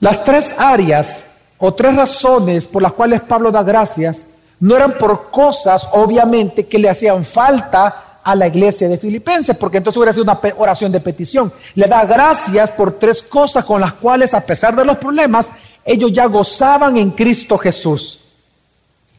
las 0.00 0.24
tres 0.24 0.54
áreas 0.58 1.24
o 1.58 1.72
tres 1.72 1.94
razones 1.94 2.66
por 2.66 2.82
las 2.82 2.92
cuales 2.92 3.20
Pablo 3.20 3.52
da 3.52 3.62
gracias 3.62 4.26
no 4.58 4.76
eran 4.76 4.98
por 4.98 5.30
cosas, 5.30 5.88
obviamente, 5.92 6.66
que 6.66 6.78
le 6.78 6.90
hacían 6.90 7.24
falta 7.24 8.11
a 8.24 8.34
la 8.34 8.46
iglesia 8.46 8.88
de 8.88 8.98
Filipenses, 8.98 9.56
porque 9.56 9.78
entonces 9.78 9.96
hubiera 9.96 10.12
sido 10.12 10.24
una 10.24 10.40
oración 10.56 10.92
de 10.92 11.00
petición. 11.00 11.52
Le 11.74 11.86
da 11.86 12.04
gracias 12.04 12.72
por 12.72 12.98
tres 12.98 13.22
cosas 13.22 13.64
con 13.64 13.80
las 13.80 13.94
cuales, 13.94 14.34
a 14.34 14.40
pesar 14.40 14.76
de 14.76 14.84
los 14.84 14.98
problemas, 14.98 15.50
ellos 15.84 16.12
ya 16.12 16.26
gozaban 16.26 16.96
en 16.96 17.10
Cristo 17.10 17.58
Jesús. 17.58 18.20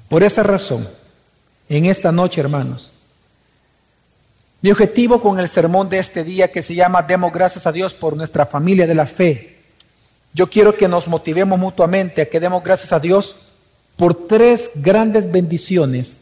Por 0.09 0.23
esa 0.23 0.43
razón, 0.43 0.87
en 1.69 1.85
esta 1.85 2.11
noche, 2.11 2.41
hermanos, 2.41 2.91
mi 4.61 4.71
objetivo 4.71 5.21
con 5.21 5.39
el 5.39 5.47
sermón 5.47 5.89
de 5.89 5.99
este 5.99 6.23
día 6.23 6.51
que 6.51 6.61
se 6.61 6.75
llama 6.75 7.01
Demos 7.01 7.33
gracias 7.33 7.67
a 7.67 7.71
Dios 7.71 7.93
por 7.93 8.15
nuestra 8.15 8.45
familia 8.45 8.87
de 8.87 8.95
la 8.95 9.05
fe 9.05 9.53
yo 10.33 10.49
quiero 10.49 10.75
que 10.75 10.87
nos 10.87 11.07
motivemos 11.07 11.59
mutuamente 11.59 12.23
a 12.23 12.29
que 12.29 12.39
demos 12.39 12.63
gracias 12.63 12.91
a 12.91 12.99
Dios 12.99 13.35
por 13.97 14.27
tres 14.27 14.71
grandes 14.75 15.31
bendiciones 15.31 16.21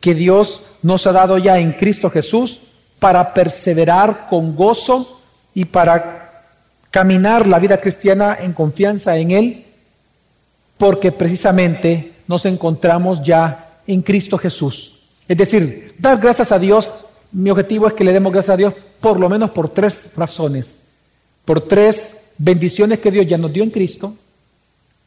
que 0.00 0.14
Dios 0.14 0.62
nos 0.82 1.06
ha 1.06 1.12
dado 1.12 1.38
ya 1.38 1.58
en 1.58 1.72
Cristo 1.72 2.10
Jesús 2.10 2.60
para 2.98 3.34
perseverar 3.34 4.26
con 4.28 4.54
gozo 4.54 5.20
y 5.54 5.64
para 5.64 6.44
caminar 6.90 7.46
la 7.46 7.58
vida 7.58 7.80
cristiana 7.80 8.36
en 8.40 8.52
confianza 8.52 9.16
en 9.16 9.30
Él, 9.30 9.64
porque 10.76 11.10
precisamente 11.10 12.12
nos 12.28 12.44
encontramos 12.44 13.22
ya 13.22 13.78
en 13.86 14.02
Cristo 14.02 14.38
Jesús. 14.38 15.00
Es 15.26 15.36
decir, 15.36 15.94
dar 15.98 16.18
gracias 16.18 16.52
a 16.52 16.58
Dios, 16.58 16.94
mi 17.32 17.50
objetivo 17.50 17.86
es 17.86 17.94
que 17.94 18.04
le 18.04 18.12
demos 18.12 18.32
gracias 18.32 18.54
a 18.54 18.56
Dios 18.56 18.74
por 19.00 19.18
lo 19.18 19.28
menos 19.28 19.50
por 19.50 19.68
tres 19.68 20.08
razones, 20.16 20.76
por 21.44 21.60
tres 21.60 22.16
bendiciones 22.38 23.00
que 23.00 23.10
Dios 23.10 23.26
ya 23.26 23.38
nos 23.38 23.52
dio 23.52 23.62
en 23.62 23.70
Cristo. 23.70 24.14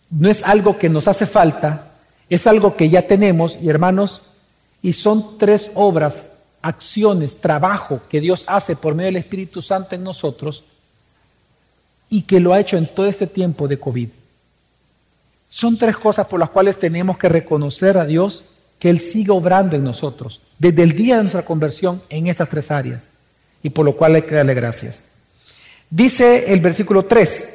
No 0.10 0.30
es 0.30 0.44
algo 0.44 0.78
que 0.78 0.90
nos 0.90 1.08
hace 1.08 1.26
falta, 1.26 1.92
es 2.30 2.48
algo 2.48 2.76
que 2.76 2.90
ya 2.90 3.04
tenemos 3.04 3.58
y 3.62 3.70
hermanos, 3.70 4.22
y 4.86 4.94
son 4.94 5.40
tres 5.40 5.72
obras, 5.74 6.30
acciones, 6.62 7.38
trabajo 7.38 8.02
que 8.08 8.22
Dios 8.22 8.44
hace 8.46 8.76
por 8.76 8.94
medio 8.94 9.08
del 9.08 9.16
Espíritu 9.16 9.60
Santo 9.60 9.96
en 9.96 10.04
nosotros 10.04 10.64
y 12.08 12.22
que 12.22 12.40
lo 12.40 12.54
ha 12.54 12.60
hecho 12.60 12.78
en 12.78 12.86
todo 12.94 13.08
este 13.08 13.26
tiempo 13.26 13.68
de 13.68 13.80
COVID. 13.80 14.10
Son 15.50 15.76
tres 15.76 15.98
cosas 15.98 16.28
por 16.28 16.40
las 16.40 16.52
cuales 16.52 16.78
tenemos 16.78 17.18
que 17.18 17.28
reconocer 17.28 17.98
a 17.98 18.06
Dios 18.06 18.44
que 18.78 18.92
Él 18.92 19.00
sigue 19.00 19.32
obrando 19.32 19.76
en 19.76 19.84
nosotros 19.84 20.40
desde 20.60 20.84
el 20.84 20.92
día 20.92 21.16
de 21.16 21.24
nuestra 21.24 21.46
conversión 21.46 22.00
en 22.10 22.28
estas 22.28 22.50
tres 22.50 22.70
áreas 22.70 23.10
y 23.64 23.72
por 23.72 23.86
lo 23.86 23.98
cual 23.98 24.14
hay 24.14 24.22
que 24.22 24.36
darle 24.36 24.54
gracias. 24.54 25.06
Dice 25.90 26.54
el 26.54 26.60
versículo 26.60 27.06
3, 27.06 27.50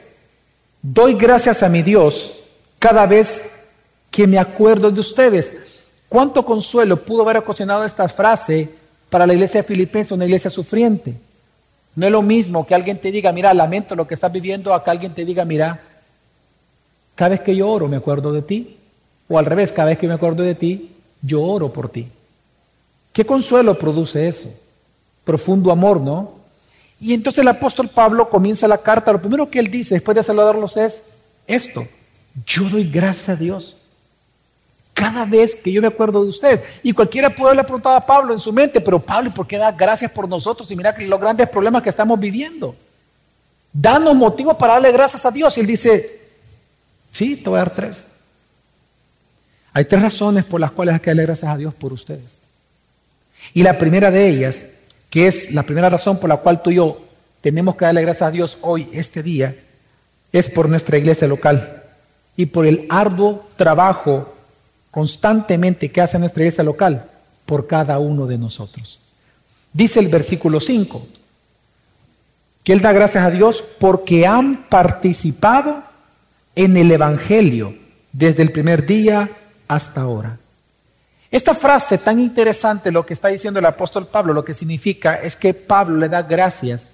doy 0.82 1.14
gracias 1.14 1.62
a 1.62 1.68
mi 1.68 1.82
Dios 1.82 2.34
cada 2.80 3.06
vez 3.06 3.52
que 4.10 4.26
me 4.26 4.40
acuerdo 4.40 4.90
de 4.90 4.98
ustedes. 4.98 5.52
¿Cuánto 6.10 6.44
consuelo 6.44 6.96
pudo 6.96 7.22
haber 7.22 7.36
ocasionado 7.36 7.84
esta 7.84 8.08
frase 8.08 8.68
para 9.08 9.28
la 9.28 9.32
iglesia 9.32 9.62
de 9.62 9.68
Filipenses, 9.68 10.10
una 10.10 10.24
iglesia 10.24 10.50
sufriente? 10.50 11.14
No 11.94 12.04
es 12.04 12.10
lo 12.10 12.20
mismo 12.20 12.66
que 12.66 12.74
alguien 12.74 13.00
te 13.00 13.12
diga, 13.12 13.30
mira, 13.30 13.54
lamento 13.54 13.94
lo 13.94 14.08
que 14.08 14.14
estás 14.14 14.32
viviendo, 14.32 14.74
a 14.74 14.82
que 14.82 14.90
alguien 14.90 15.14
te 15.14 15.24
diga, 15.24 15.44
mira, 15.44 15.80
cada 17.14 17.28
vez 17.28 17.40
que 17.42 17.54
yo 17.54 17.70
oro 17.70 17.86
me 17.86 17.96
acuerdo 17.96 18.32
de 18.32 18.42
ti. 18.42 18.76
O 19.28 19.38
al 19.38 19.46
revés, 19.46 19.70
cada 19.70 19.90
vez 19.90 19.98
que 19.98 20.08
me 20.08 20.14
acuerdo 20.14 20.42
de 20.42 20.56
ti, 20.56 20.90
yo 21.22 21.44
oro 21.44 21.72
por 21.72 21.88
ti. 21.88 22.08
¿Qué 23.12 23.24
consuelo 23.24 23.78
produce 23.78 24.26
eso? 24.26 24.52
Profundo 25.22 25.70
amor, 25.70 26.00
¿no? 26.00 26.32
Y 26.98 27.14
entonces 27.14 27.38
el 27.38 27.48
apóstol 27.48 27.88
Pablo 27.88 28.28
comienza 28.28 28.66
la 28.66 28.78
carta, 28.78 29.12
lo 29.12 29.20
primero 29.20 29.48
que 29.48 29.60
él 29.60 29.70
dice 29.70 29.94
después 29.94 30.16
de 30.16 30.24
saludarlos 30.24 30.76
es 30.76 31.04
esto, 31.46 31.86
yo 32.44 32.64
doy 32.68 32.90
gracias 32.90 33.28
a 33.28 33.36
Dios 33.36 33.76
cada 35.00 35.24
vez 35.24 35.56
que 35.56 35.72
yo 35.72 35.80
me 35.80 35.88
acuerdo 35.88 36.22
de 36.22 36.28
ustedes. 36.28 36.62
Y 36.82 36.92
cualquiera 36.92 37.30
puede 37.30 37.52
haberle 37.52 37.64
preguntado 37.64 37.96
a 37.96 38.04
Pablo 38.04 38.34
en 38.34 38.38
su 38.38 38.52
mente, 38.52 38.82
pero 38.82 39.00
Pablo, 39.00 39.30
¿por 39.30 39.46
qué 39.46 39.56
da 39.56 39.72
gracias 39.72 40.10
por 40.10 40.28
nosotros? 40.28 40.70
Y 40.70 40.76
mira 40.76 40.94
los 40.98 41.18
grandes 41.18 41.48
problemas 41.48 41.82
que 41.82 41.88
estamos 41.88 42.20
viviendo. 42.20 42.76
Danos 43.72 44.14
motivo 44.14 44.58
para 44.58 44.74
darle 44.74 44.92
gracias 44.92 45.24
a 45.24 45.30
Dios. 45.30 45.56
Y 45.56 45.60
él 45.62 45.66
dice, 45.66 46.20
sí, 47.10 47.36
te 47.36 47.48
voy 47.48 47.56
a 47.56 47.64
dar 47.64 47.74
tres. 47.74 48.08
Hay 49.72 49.86
tres 49.86 50.02
razones 50.02 50.44
por 50.44 50.60
las 50.60 50.70
cuales 50.72 50.94
hay 50.94 51.00
que 51.00 51.10
darle 51.10 51.24
gracias 51.24 51.50
a 51.50 51.56
Dios 51.56 51.72
por 51.72 51.94
ustedes. 51.94 52.42
Y 53.54 53.62
la 53.62 53.78
primera 53.78 54.10
de 54.10 54.28
ellas, 54.28 54.66
que 55.08 55.28
es 55.28 55.50
la 55.50 55.62
primera 55.62 55.88
razón 55.88 56.20
por 56.20 56.28
la 56.28 56.36
cual 56.36 56.60
tú 56.60 56.70
y 56.70 56.74
yo 56.74 57.00
tenemos 57.40 57.74
que 57.74 57.86
darle 57.86 58.02
gracias 58.02 58.28
a 58.28 58.30
Dios 58.30 58.58
hoy, 58.60 58.86
este 58.92 59.22
día, 59.22 59.56
es 60.30 60.50
por 60.50 60.68
nuestra 60.68 60.98
iglesia 60.98 61.26
local 61.26 61.84
y 62.36 62.46
por 62.46 62.66
el 62.66 62.86
arduo 62.90 63.48
trabajo 63.56 64.34
constantemente 64.90 65.90
que 65.90 66.00
hace 66.00 66.18
nuestra 66.18 66.42
iglesia 66.42 66.64
local 66.64 67.10
por 67.46 67.66
cada 67.66 67.98
uno 67.98 68.26
de 68.26 68.38
nosotros. 68.38 69.00
Dice 69.72 70.00
el 70.00 70.08
versículo 70.08 70.60
5, 70.60 71.06
que 72.64 72.72
Él 72.72 72.80
da 72.80 72.92
gracias 72.92 73.24
a 73.24 73.30
Dios 73.30 73.64
porque 73.78 74.26
han 74.26 74.64
participado 74.64 75.82
en 76.54 76.76
el 76.76 76.90
Evangelio 76.90 77.74
desde 78.12 78.42
el 78.42 78.52
primer 78.52 78.86
día 78.86 79.30
hasta 79.68 80.02
ahora. 80.02 80.38
Esta 81.30 81.54
frase 81.54 81.98
tan 81.98 82.18
interesante, 82.18 82.90
lo 82.90 83.06
que 83.06 83.14
está 83.14 83.28
diciendo 83.28 83.60
el 83.60 83.66
apóstol 83.66 84.06
Pablo, 84.08 84.32
lo 84.32 84.44
que 84.44 84.52
significa 84.52 85.14
es 85.14 85.36
que 85.36 85.54
Pablo 85.54 85.96
le 85.96 86.08
da 86.08 86.22
gracias 86.22 86.90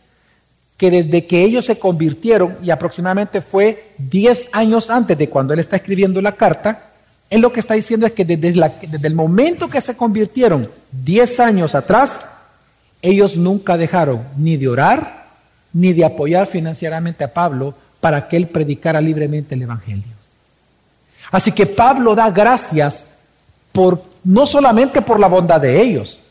que 0.77 0.91
desde 0.91 1.27
que 1.27 1.43
ellos 1.43 1.65
se 1.65 1.79
convirtieron, 1.79 2.59
y 2.63 2.71
aproximadamente 2.71 3.41
fue 3.41 3.95
10 3.97 4.51
años 4.53 4.91
antes 4.91 5.17
de 5.17 5.31
cuando 5.31 5.55
él 5.55 5.61
está 5.61 5.77
escribiendo 5.77 6.21
la 6.21 6.33
carta, 6.33 6.91
él 7.31 7.41
lo 7.41 7.53
que 7.53 7.61
está 7.61 7.75
diciendo 7.75 8.07
es 8.07 8.13
que 8.13 8.25
desde, 8.25 8.53
desde 8.89 9.09
el 9.09 9.15
momento 9.15 9.69
que 9.69 9.81
se 9.81 9.97
convirtieron, 9.97 10.71
10 10.93 11.41
años 11.41 11.75
atrás, 11.75 12.21
ellos 13.03 13.37
nunca 13.37 13.77
dejaron 13.77 14.23
ni 14.37 14.57
de 14.57 14.69
orar, 14.69 15.27
ni 15.73 15.93
de 15.93 16.05
apoyar 16.05 16.47
financieramente 16.47 17.25
a 17.25 17.33
Pablo 17.33 17.75
para 18.01 18.29
que 18.29 18.37
él 18.37 18.47
predicara 18.49 19.01
libremente 19.01 19.55
el 19.55 19.63
Evangelio. 19.63 20.05
Así 21.31 21.53
que 21.53 21.67
Pablo 21.67 22.15
da 22.15 22.31
gracias 22.31 23.09
por, 23.73 24.03
no 24.25 24.47
solamente 24.47 25.03
por 25.03 25.19
la 25.19 25.27
bondad 25.27 25.61
de 25.61 25.83
ellos, 25.83 26.23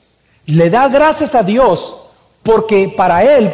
le 0.46 0.70
da 0.70 0.88
gracias 0.88 1.36
a 1.36 1.44
Dios 1.44 1.96
porque 2.44 2.94
para 2.96 3.24
él 3.24 3.54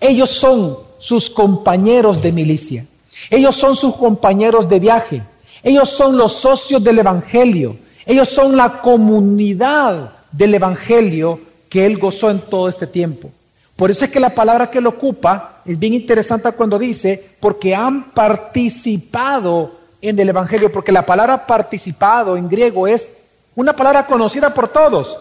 ellos 0.00 0.30
son 0.30 0.78
sus 0.98 1.30
compañeros 1.30 2.22
de 2.22 2.32
milicia, 2.32 2.86
ellos 3.30 3.54
son 3.54 3.76
sus 3.76 3.94
compañeros 3.96 4.68
de 4.68 4.80
viaje, 4.80 5.22
ellos 5.62 5.88
son 5.88 6.16
los 6.16 6.32
socios 6.32 6.82
del 6.82 6.98
Evangelio. 6.98 7.76
Ellos 8.04 8.28
son 8.28 8.56
la 8.56 8.80
comunidad 8.80 10.12
del 10.30 10.54
Evangelio 10.54 11.40
que 11.68 11.84
él 11.84 11.98
gozó 11.98 12.30
en 12.30 12.40
todo 12.40 12.68
este 12.68 12.86
tiempo. 12.86 13.30
Por 13.74 13.90
eso 13.90 14.04
es 14.04 14.10
que 14.10 14.20
la 14.20 14.34
palabra 14.34 14.70
que 14.70 14.78
él 14.78 14.86
ocupa 14.86 15.60
es 15.64 15.78
bien 15.78 15.92
interesante 15.92 16.50
cuando 16.52 16.78
dice, 16.78 17.32
porque 17.40 17.74
han 17.74 18.10
participado 18.12 19.72
en 20.00 20.18
el 20.18 20.28
Evangelio, 20.28 20.72
porque 20.72 20.92
la 20.92 21.04
palabra 21.04 21.46
participado 21.46 22.36
en 22.36 22.48
griego 22.48 22.86
es 22.86 23.10
una 23.54 23.74
palabra 23.74 24.06
conocida 24.06 24.54
por 24.54 24.68
todos, 24.68 25.18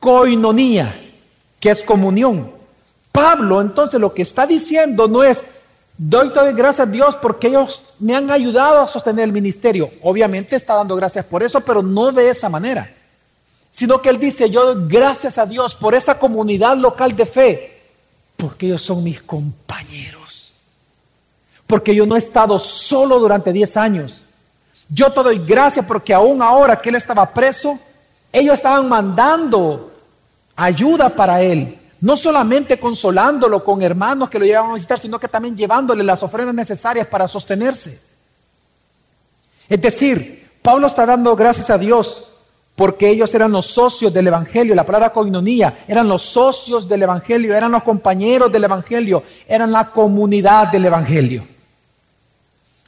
koinonía, 0.00 1.00
que 1.60 1.70
es 1.70 1.82
comunión. 1.82 2.50
Pablo 3.12 3.60
entonces 3.60 4.00
lo 4.00 4.12
que 4.12 4.22
está 4.22 4.46
diciendo 4.46 5.06
no 5.06 5.22
es, 5.22 5.44
Doy 5.96 6.30
todas 6.30 6.54
gracias 6.56 6.88
a 6.88 6.90
Dios 6.90 7.14
porque 7.14 7.46
ellos 7.46 7.84
me 8.00 8.16
han 8.16 8.30
ayudado 8.30 8.80
a 8.80 8.88
sostener 8.88 9.24
el 9.24 9.32
ministerio. 9.32 9.90
Obviamente 10.02 10.56
está 10.56 10.74
dando 10.74 10.96
gracias 10.96 11.24
por 11.24 11.42
eso, 11.42 11.60
pero 11.60 11.82
no 11.82 12.10
de 12.10 12.30
esa 12.30 12.48
manera. 12.48 12.92
Sino 13.70 14.02
que 14.02 14.08
él 14.08 14.18
dice, 14.18 14.50
yo 14.50 14.74
doy 14.74 14.88
gracias 14.88 15.38
a 15.38 15.46
Dios 15.46 15.74
por 15.74 15.94
esa 15.94 16.18
comunidad 16.18 16.76
local 16.76 17.14
de 17.14 17.26
fe, 17.26 17.80
porque 18.36 18.66
ellos 18.66 18.82
son 18.82 19.04
mis 19.04 19.22
compañeros. 19.22 20.52
Porque 21.66 21.94
yo 21.94 22.06
no 22.06 22.16
he 22.16 22.18
estado 22.18 22.58
solo 22.58 23.18
durante 23.20 23.52
10 23.52 23.76
años. 23.76 24.24
Yo 24.88 25.12
te 25.12 25.22
doy 25.22 25.38
gracias 25.38 25.86
porque 25.86 26.12
aún 26.12 26.42
ahora 26.42 26.76
que 26.76 26.88
él 26.88 26.96
estaba 26.96 27.32
preso, 27.32 27.78
ellos 28.32 28.54
estaban 28.54 28.88
mandando 28.88 29.92
ayuda 30.56 31.08
para 31.08 31.40
él 31.40 31.78
no 32.04 32.18
solamente 32.18 32.78
consolándolo 32.78 33.64
con 33.64 33.80
hermanos 33.80 34.28
que 34.28 34.38
lo 34.38 34.44
llevaban 34.44 34.72
a 34.72 34.74
visitar, 34.74 34.98
sino 34.98 35.18
que 35.18 35.26
también 35.26 35.56
llevándole 35.56 36.04
las 36.04 36.22
ofrendas 36.22 36.54
necesarias 36.54 37.06
para 37.06 37.26
sostenerse. 37.26 37.98
Es 39.66 39.80
decir, 39.80 40.50
Pablo 40.60 40.86
está 40.86 41.06
dando 41.06 41.34
gracias 41.34 41.70
a 41.70 41.78
Dios 41.78 42.24
porque 42.76 43.08
ellos 43.08 43.34
eran 43.34 43.52
los 43.52 43.64
socios 43.64 44.12
del 44.12 44.26
Evangelio, 44.26 44.74
la 44.74 44.84
palabra 44.84 45.14
coinonía, 45.14 45.82
eran 45.88 46.06
los 46.06 46.20
socios 46.20 46.86
del 46.86 47.04
Evangelio, 47.04 47.56
eran 47.56 47.72
los 47.72 47.82
compañeros 47.82 48.52
del 48.52 48.64
Evangelio, 48.64 49.22
eran 49.48 49.72
la 49.72 49.90
comunidad 49.90 50.68
del 50.68 50.84
Evangelio. 50.84 51.46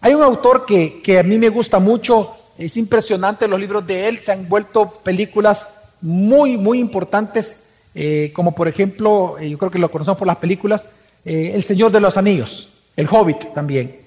Hay 0.02 0.12
un 0.12 0.22
autor 0.22 0.66
que, 0.66 1.00
que 1.00 1.20
a 1.20 1.22
mí 1.22 1.38
me 1.38 1.48
gusta 1.48 1.78
mucho, 1.78 2.36
es 2.58 2.76
impresionante 2.76 3.48
los 3.48 3.58
libros 3.58 3.86
de 3.86 4.08
él, 4.08 4.18
se 4.18 4.32
han 4.32 4.46
vuelto 4.46 4.90
películas 5.02 5.66
muy, 6.02 6.58
muy 6.58 6.80
importantes 6.80 7.62
eh, 7.98 8.30
como 8.34 8.54
por 8.54 8.68
ejemplo, 8.68 9.38
eh, 9.40 9.48
yo 9.48 9.56
creo 9.56 9.70
que 9.70 9.78
lo 9.78 9.90
conocemos 9.90 10.18
por 10.18 10.26
las 10.26 10.36
películas, 10.36 10.86
eh, 11.24 11.52
El 11.54 11.62
Señor 11.62 11.90
de 11.90 11.98
los 11.98 12.18
Anillos, 12.18 12.68
El 12.94 13.08
Hobbit 13.08 13.54
también. 13.54 14.02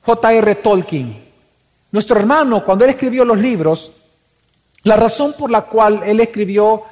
J.R. 0.00 0.54
Tolkien. 0.54 1.24
Nuestro 1.92 2.18
hermano, 2.18 2.64
cuando 2.64 2.86
él 2.86 2.92
escribió 2.92 3.26
los 3.26 3.38
libros, 3.38 3.92
la 4.84 4.96
razón 4.96 5.34
por 5.38 5.50
la 5.50 5.60
cual 5.62 6.00
él 6.06 6.20
escribió 6.20 6.84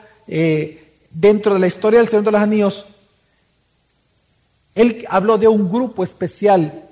dentro 1.10 1.54
de 1.54 1.60
la 1.60 1.66
historia 1.66 2.00
del 2.00 2.06
Señor 2.06 2.24
de 2.26 2.32
los 2.32 2.40
Anillos, 2.42 2.84
él 4.74 5.06
habló 5.08 5.38
de 5.38 5.48
un 5.48 5.72
grupo 5.72 6.04
especial 6.04 6.82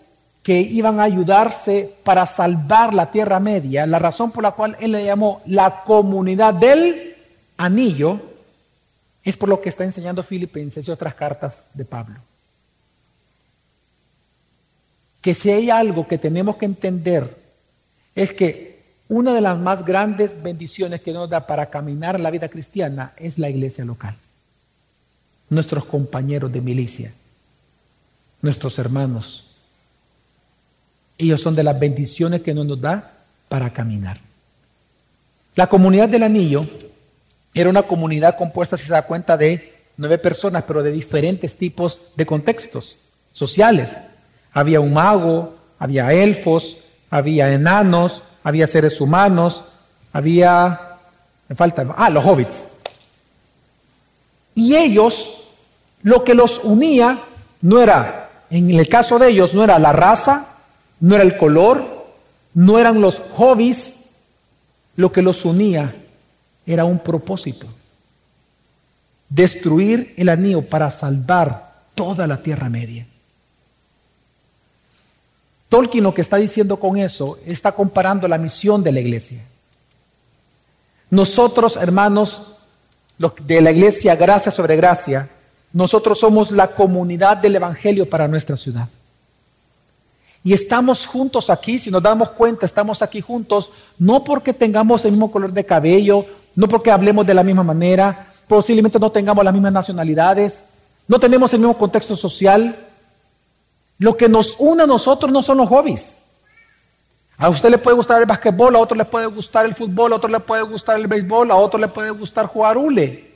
que 0.42 0.58
iban 0.58 1.00
a 1.00 1.02
ayudarse 1.02 1.92
para 2.02 2.24
salvar 2.24 2.94
la 2.94 3.10
Tierra 3.10 3.40
Media. 3.40 3.86
La 3.86 3.98
razón 3.98 4.30
por 4.30 4.42
la 4.42 4.52
cual 4.52 4.74
él 4.80 4.92
le 4.92 5.04
llamó 5.04 5.42
la 5.44 5.82
comunidad 5.84 6.54
del 6.54 7.14
anillo 7.58 8.36
es 9.26 9.37
por 9.37 9.49
lo 9.49 9.61
que 9.61 9.68
está 9.68 9.83
enseñando 9.83 10.23
Filipenses 10.23 10.87
y 10.87 10.90
otras 10.90 11.16
cartas 11.16 11.66
de 11.75 11.85
Pablo. 11.85 12.21
Que 15.21 15.35
si 15.35 15.50
hay 15.50 15.68
algo 15.68 16.06
que 16.06 16.16
tenemos 16.16 16.56
que 16.56 16.66
entender 16.66 17.37
es 18.14 18.30
que 18.30 18.85
una 19.09 19.35
de 19.35 19.40
las 19.40 19.59
más 19.59 19.85
grandes 19.85 20.40
bendiciones 20.40 21.00
que 21.00 21.12
nos 21.12 21.28
da 21.28 21.45
para 21.45 21.66
caminar 21.71 22.21
la 22.21 22.30
vida 22.30 22.49
cristiana 22.49 23.14
es 23.16 23.37
la 23.37 23.50
iglesia 23.50 23.85
local. 23.85 24.14
Nuestros 25.50 25.85
compañeros 25.87 26.52
de 26.52 26.61
milicia, 26.61 27.12
nuestros 28.42 28.78
hermanos. 28.78 29.49
Ellos 31.18 31.40
son 31.40 31.56
de 31.56 31.64
las 31.64 31.78
bendiciones 31.78 32.42
que 32.42 32.54
nos 32.54 32.80
da 32.80 33.12
para 33.49 33.73
caminar. 33.73 34.21
La 35.56 35.66
comunidad 35.68 36.09
del 36.09 36.23
anillo 36.23 36.64
era 37.56 37.70
una 37.70 37.84
comunidad 37.84 38.36
compuesta, 38.36 38.76
si 38.76 38.84
se 38.84 38.92
da 38.92 39.02
cuenta, 39.02 39.38
de 39.38 39.72
nueve 39.96 40.18
personas, 40.18 40.64
pero 40.66 40.82
de 40.82 40.92
diferentes 40.92 41.56
tipos 41.56 42.02
de 42.14 42.26
contextos 42.26 42.96
sociales. 43.32 43.96
Había 44.52 44.78
un 44.80 44.92
mago, 44.92 45.54
había 45.78 46.12
elfos, 46.12 46.76
había 47.08 47.50
enanos, 47.50 48.22
había 48.44 48.66
seres 48.66 49.00
humanos, 49.00 49.64
había, 50.12 50.98
me 51.48 51.56
falta, 51.56 51.86
ah, 51.96 52.10
los 52.10 52.26
hobbits. 52.26 52.66
Y 54.54 54.76
ellos, 54.76 55.46
lo 56.02 56.25
que 56.25 56.34
los 56.34 56.60
unía 56.62 57.20
no 57.62 57.80
era, 57.80 58.44
en 58.50 58.70
el 58.70 58.86
caso 58.86 59.18
de 59.18 59.30
ellos, 59.30 59.54
no 59.54 59.64
era 59.64 59.78
la 59.78 59.92
raza, 59.92 60.46
no 61.00 61.14
era 61.14 61.25
el 61.25 61.38
color, 61.38 62.04
no 62.52 62.78
eran 62.78 63.00
los 63.00 63.22
hobbies, 63.34 63.96
lo 64.96 65.10
que 65.10 65.22
los 65.22 65.46
unía 65.46 65.94
era 66.66 66.85
un 66.85 66.99
propósito. 66.99 67.66
Destruir 69.28 70.14
el 70.16 70.28
anillo 70.28 70.62
para 70.62 70.90
salvar 70.90 71.75
toda 71.94 72.26
la 72.26 72.42
Tierra 72.42 72.68
Media. 72.68 73.06
Tolkien 75.68 76.04
lo 76.04 76.14
que 76.14 76.20
está 76.20 76.37
diciendo 76.37 76.78
con 76.78 76.96
eso 76.96 77.38
está 77.44 77.73
comparando 77.73 78.28
la 78.28 78.38
misión 78.38 78.82
de 78.82 78.92
la 78.92 79.00
iglesia. 79.00 79.40
Nosotros, 81.11 81.76
hermanos 81.76 82.42
de 83.18 83.61
la 83.61 83.70
iglesia 83.70 84.14
Gracia 84.16 84.52
sobre 84.52 84.76
Gracia, 84.76 85.28
nosotros 85.73 86.18
somos 86.18 86.50
la 86.50 86.68
comunidad 86.68 87.37
del 87.37 87.56
Evangelio 87.56 88.08
para 88.08 88.28
nuestra 88.28 88.56
ciudad. 88.56 88.88
Y 90.44 90.52
estamos 90.52 91.06
juntos 91.06 91.50
aquí, 91.50 91.78
si 91.78 91.90
nos 91.90 92.02
damos 92.02 92.30
cuenta, 92.30 92.66
estamos 92.66 93.02
aquí 93.02 93.20
juntos, 93.20 93.70
no 93.99 94.23
porque 94.23 94.52
tengamos 94.52 95.04
el 95.04 95.11
mismo 95.12 95.32
color 95.32 95.52
de 95.52 95.66
cabello, 95.66 96.25
no 96.56 96.68
porque 96.68 96.90
hablemos 96.90 97.25
de 97.26 97.34
la 97.34 97.44
misma 97.44 97.62
manera, 97.62 98.32
posiblemente 98.48 98.98
no 98.98 99.12
tengamos 99.12 99.44
las 99.44 99.54
mismas 99.54 99.72
nacionalidades, 99.72 100.64
no 101.06 101.20
tenemos 101.20 101.52
el 101.52 101.60
mismo 101.60 101.78
contexto 101.78 102.16
social, 102.16 102.76
lo 103.98 104.16
que 104.16 104.28
nos 104.28 104.56
une 104.58 104.82
a 104.82 104.86
nosotros 104.86 105.30
no 105.30 105.42
son 105.42 105.58
los 105.58 105.68
hobbies. 105.68 106.18
A 107.38 107.50
usted 107.50 107.68
le 107.68 107.78
puede 107.78 107.96
gustar 107.96 108.20
el 108.20 108.26
basquetbol, 108.26 108.75
a 108.75 108.78
otro 108.78 108.96
le 108.96 109.04
puede 109.04 109.26
gustar 109.26 109.66
el 109.66 109.75
fútbol, 109.75 110.12
a 110.12 110.16
otro 110.16 110.30
le 110.30 110.40
puede 110.40 110.62
gustar 110.62 110.98
el 110.98 111.06
béisbol, 111.06 111.50
a 111.50 111.56
otro 111.56 111.78
le 111.78 111.88
puede 111.88 112.10
gustar 112.10 112.46
jugar 112.46 112.78
hule. 112.78 113.34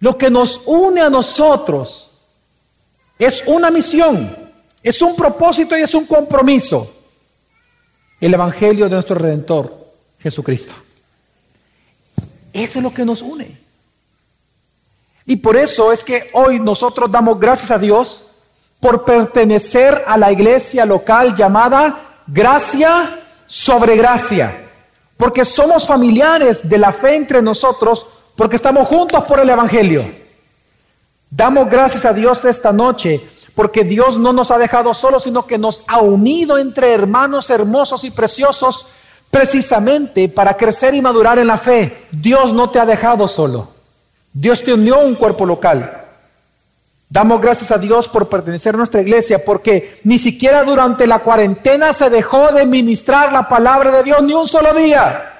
Lo 0.00 0.18
que 0.18 0.30
nos 0.30 0.62
une 0.66 1.00
a 1.00 1.10
nosotros 1.10 2.10
es 3.18 3.44
una 3.46 3.70
misión, 3.70 4.34
es 4.82 5.00
un 5.00 5.14
propósito 5.14 5.78
y 5.78 5.82
es 5.82 5.94
un 5.94 6.06
compromiso. 6.06 6.90
El 8.20 8.34
Evangelio 8.34 8.86
de 8.86 8.94
nuestro 8.94 9.14
Redentor, 9.16 9.79
Jesucristo. 10.22 10.74
Eso 12.52 12.78
es 12.78 12.82
lo 12.82 12.92
que 12.92 13.04
nos 13.04 13.22
une. 13.22 13.58
Y 15.26 15.36
por 15.36 15.56
eso 15.56 15.92
es 15.92 16.02
que 16.02 16.30
hoy 16.32 16.58
nosotros 16.58 17.10
damos 17.10 17.38
gracias 17.38 17.70
a 17.70 17.78
Dios 17.78 18.24
por 18.80 19.04
pertenecer 19.04 20.02
a 20.06 20.16
la 20.16 20.32
iglesia 20.32 20.84
local 20.84 21.36
llamada 21.36 22.22
Gracia 22.26 23.22
sobre 23.46 23.96
Gracia. 23.96 24.68
Porque 25.16 25.44
somos 25.44 25.86
familiares 25.86 26.68
de 26.68 26.78
la 26.78 26.92
fe 26.92 27.14
entre 27.14 27.42
nosotros, 27.42 28.06
porque 28.34 28.56
estamos 28.56 28.86
juntos 28.86 29.22
por 29.24 29.38
el 29.38 29.50
Evangelio. 29.50 30.10
Damos 31.30 31.70
gracias 31.70 32.04
a 32.04 32.12
Dios 32.12 32.44
esta 32.44 32.72
noche, 32.72 33.28
porque 33.54 33.84
Dios 33.84 34.18
no 34.18 34.32
nos 34.32 34.50
ha 34.50 34.58
dejado 34.58 34.94
solos, 34.94 35.24
sino 35.24 35.46
que 35.46 35.58
nos 35.58 35.84
ha 35.86 35.98
unido 36.00 36.58
entre 36.58 36.92
hermanos 36.92 37.50
hermosos 37.50 38.02
y 38.02 38.10
preciosos, 38.10 38.86
precisamente 39.30 40.28
para 40.28 40.56
crecer 40.56 40.94
y 40.94 41.02
madurar 41.02 41.38
en 41.38 41.46
la 41.46 41.58
fe. 41.58 42.06
Dios 42.10 42.52
no 42.52 42.70
te 42.70 42.80
ha 42.80 42.86
dejado 42.86 43.28
solo. 43.28 43.68
Dios 44.32 44.62
te 44.62 44.74
unió 44.74 44.96
a 44.96 45.04
un 45.04 45.14
cuerpo 45.14 45.46
local. 45.46 45.98
Damos 47.08 47.40
gracias 47.40 47.72
a 47.72 47.78
Dios 47.78 48.06
por 48.06 48.28
pertenecer 48.28 48.74
a 48.74 48.78
nuestra 48.78 49.00
iglesia, 49.00 49.44
porque 49.44 50.00
ni 50.04 50.18
siquiera 50.18 50.62
durante 50.62 51.08
la 51.08 51.20
cuarentena 51.20 51.92
se 51.92 52.08
dejó 52.08 52.52
de 52.52 52.64
ministrar 52.66 53.32
la 53.32 53.48
palabra 53.48 53.90
de 53.90 54.04
Dios 54.04 54.22
ni 54.22 54.32
un 54.32 54.46
solo 54.46 54.72
día. 54.74 55.32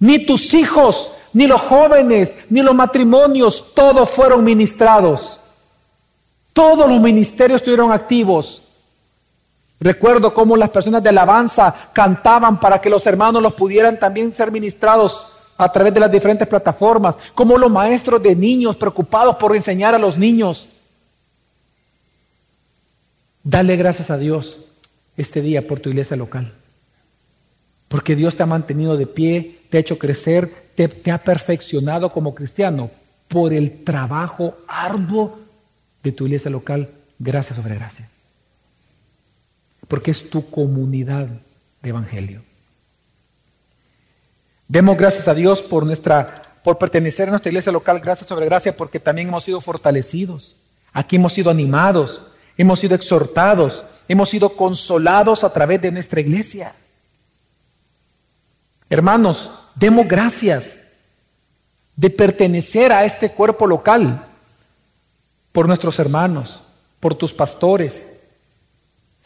Ni 0.00 0.18
tus 0.26 0.52
hijos, 0.52 1.10
ni 1.32 1.46
los 1.46 1.60
jóvenes, 1.62 2.34
ni 2.50 2.60
los 2.60 2.74
matrimonios, 2.74 3.72
todos 3.74 4.10
fueron 4.10 4.44
ministrados. 4.44 5.40
Todos 6.52 6.86
los 6.88 7.00
ministerios 7.00 7.62
estuvieron 7.62 7.90
activos. 7.90 8.63
Recuerdo 9.84 10.32
cómo 10.32 10.56
las 10.56 10.70
personas 10.70 11.02
de 11.02 11.10
alabanza 11.10 11.90
cantaban 11.92 12.58
para 12.58 12.80
que 12.80 12.88
los 12.88 13.06
hermanos 13.06 13.42
los 13.42 13.52
pudieran 13.52 13.98
también 13.98 14.34
ser 14.34 14.50
ministrados 14.50 15.26
a 15.58 15.70
través 15.70 15.92
de 15.92 16.00
las 16.00 16.10
diferentes 16.10 16.48
plataformas, 16.48 17.16
como 17.34 17.58
los 17.58 17.70
maestros 17.70 18.22
de 18.22 18.34
niños 18.34 18.76
preocupados 18.76 19.36
por 19.36 19.54
enseñar 19.54 19.94
a 19.94 19.98
los 19.98 20.16
niños. 20.16 20.66
Dale 23.42 23.76
gracias 23.76 24.08
a 24.08 24.16
Dios 24.16 24.62
este 25.18 25.42
día 25.42 25.66
por 25.66 25.80
tu 25.80 25.90
iglesia 25.90 26.16
local. 26.16 26.54
Porque 27.88 28.16
Dios 28.16 28.36
te 28.36 28.42
ha 28.42 28.46
mantenido 28.46 28.96
de 28.96 29.06
pie, 29.06 29.60
te 29.68 29.76
ha 29.76 29.80
hecho 29.80 29.98
crecer, 29.98 30.50
te, 30.76 30.88
te 30.88 31.10
ha 31.10 31.18
perfeccionado 31.18 32.10
como 32.10 32.34
cristiano 32.34 32.90
por 33.28 33.52
el 33.52 33.84
trabajo 33.84 34.56
arduo 34.66 35.40
de 36.02 36.10
tu 36.12 36.24
iglesia 36.24 36.50
local. 36.50 36.88
Gracias 37.18 37.56
sobre 37.56 37.74
gracia. 37.74 38.08
Porque 39.88 40.10
es 40.10 40.30
tu 40.30 40.50
comunidad 40.50 41.28
de 41.82 41.88
evangelio. 41.88 42.42
Demos 44.68 44.96
gracias 44.96 45.28
a 45.28 45.34
Dios 45.34 45.62
por 45.62 45.84
nuestra 45.84 46.44
por 46.64 46.78
pertenecer 46.78 47.28
a 47.28 47.30
nuestra 47.30 47.50
iglesia 47.50 47.70
local, 47.70 48.00
gracias 48.00 48.26
sobre 48.26 48.46
gracia, 48.46 48.74
porque 48.74 48.98
también 48.98 49.28
hemos 49.28 49.44
sido 49.44 49.60
fortalecidos. 49.60 50.56
Aquí 50.94 51.16
hemos 51.16 51.34
sido 51.34 51.50
animados, 51.50 52.22
hemos 52.56 52.80
sido 52.80 52.94
exhortados, 52.94 53.84
hemos 54.08 54.30
sido 54.30 54.56
consolados 54.56 55.44
a 55.44 55.52
través 55.52 55.82
de 55.82 55.92
nuestra 55.92 56.22
iglesia. 56.22 56.74
Hermanos, 58.88 59.50
demos 59.74 60.08
gracias 60.08 60.78
de 61.96 62.08
pertenecer 62.08 62.92
a 62.92 63.04
este 63.04 63.30
cuerpo 63.30 63.66
local 63.66 64.26
por 65.52 65.66
nuestros 65.66 65.98
hermanos, 65.98 66.62
por 66.98 67.14
tus 67.14 67.34
pastores. 67.34 68.08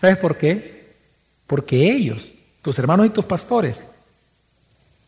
¿Sabes 0.01 0.17
por 0.17 0.37
qué? 0.37 0.95
Porque 1.47 1.91
ellos, 1.91 2.35
tus 2.63 2.79
hermanos 2.79 3.07
y 3.07 3.11
tus 3.11 3.25
pastores, 3.25 3.87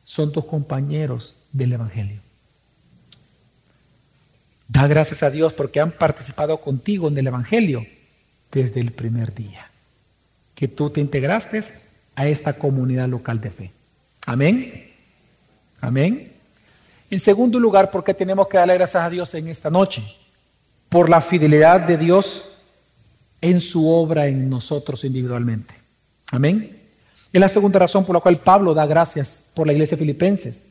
son 0.04 0.32
tus 0.32 0.44
compañeros 0.44 1.34
del 1.52 1.72
Evangelio. 1.72 2.20
Da 4.66 4.86
gracias 4.86 5.22
a 5.22 5.30
Dios 5.30 5.52
porque 5.52 5.80
han 5.80 5.92
participado 5.92 6.58
contigo 6.58 7.08
en 7.08 7.18
el 7.18 7.26
Evangelio 7.26 7.86
desde 8.50 8.80
el 8.80 8.92
primer 8.92 9.34
día, 9.34 9.70
que 10.54 10.68
tú 10.68 10.90
te 10.90 11.00
integraste 11.00 11.62
a 12.16 12.26
esta 12.26 12.52
comunidad 12.54 13.08
local 13.08 13.40
de 13.40 13.50
fe. 13.50 13.70
Amén. 14.26 14.92
Amén. 15.80 16.32
En 17.10 17.18
segundo 17.18 17.58
lugar, 17.58 17.90
¿por 17.90 18.04
qué 18.04 18.14
tenemos 18.14 18.48
que 18.48 18.58
darle 18.58 18.74
gracias 18.74 19.02
a 19.02 19.10
Dios 19.10 19.34
en 19.34 19.48
esta 19.48 19.70
noche? 19.70 20.04
Por 20.88 21.08
la 21.08 21.20
fidelidad 21.20 21.80
de 21.80 21.96
Dios 21.96 22.44
en 23.40 23.60
su 23.60 23.88
obra 23.88 24.26
en 24.26 24.48
nosotros 24.48 25.04
individualmente. 25.04 25.74
Amén. 26.30 26.78
Es 27.32 27.40
la 27.40 27.48
segunda 27.48 27.78
razón 27.78 28.04
por 28.04 28.14
la 28.14 28.20
cual 28.20 28.38
Pablo 28.38 28.74
da 28.74 28.86
gracias 28.86 29.44
por 29.54 29.66
la 29.66 29.72
iglesia 29.72 29.96
filipenses, 29.96 30.62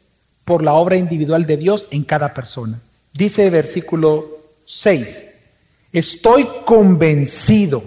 por 0.43 0.63
la 0.63 0.73
obra 0.73 0.97
individual 0.97 1.45
de 1.45 1.57
Dios 1.57 1.87
en 1.91 2.03
cada 2.03 2.33
persona. 2.33 2.79
Dice 3.13 3.49
versículo 3.49 4.39
6, 4.65 5.27
estoy 5.93 6.47
convencido 6.65 7.83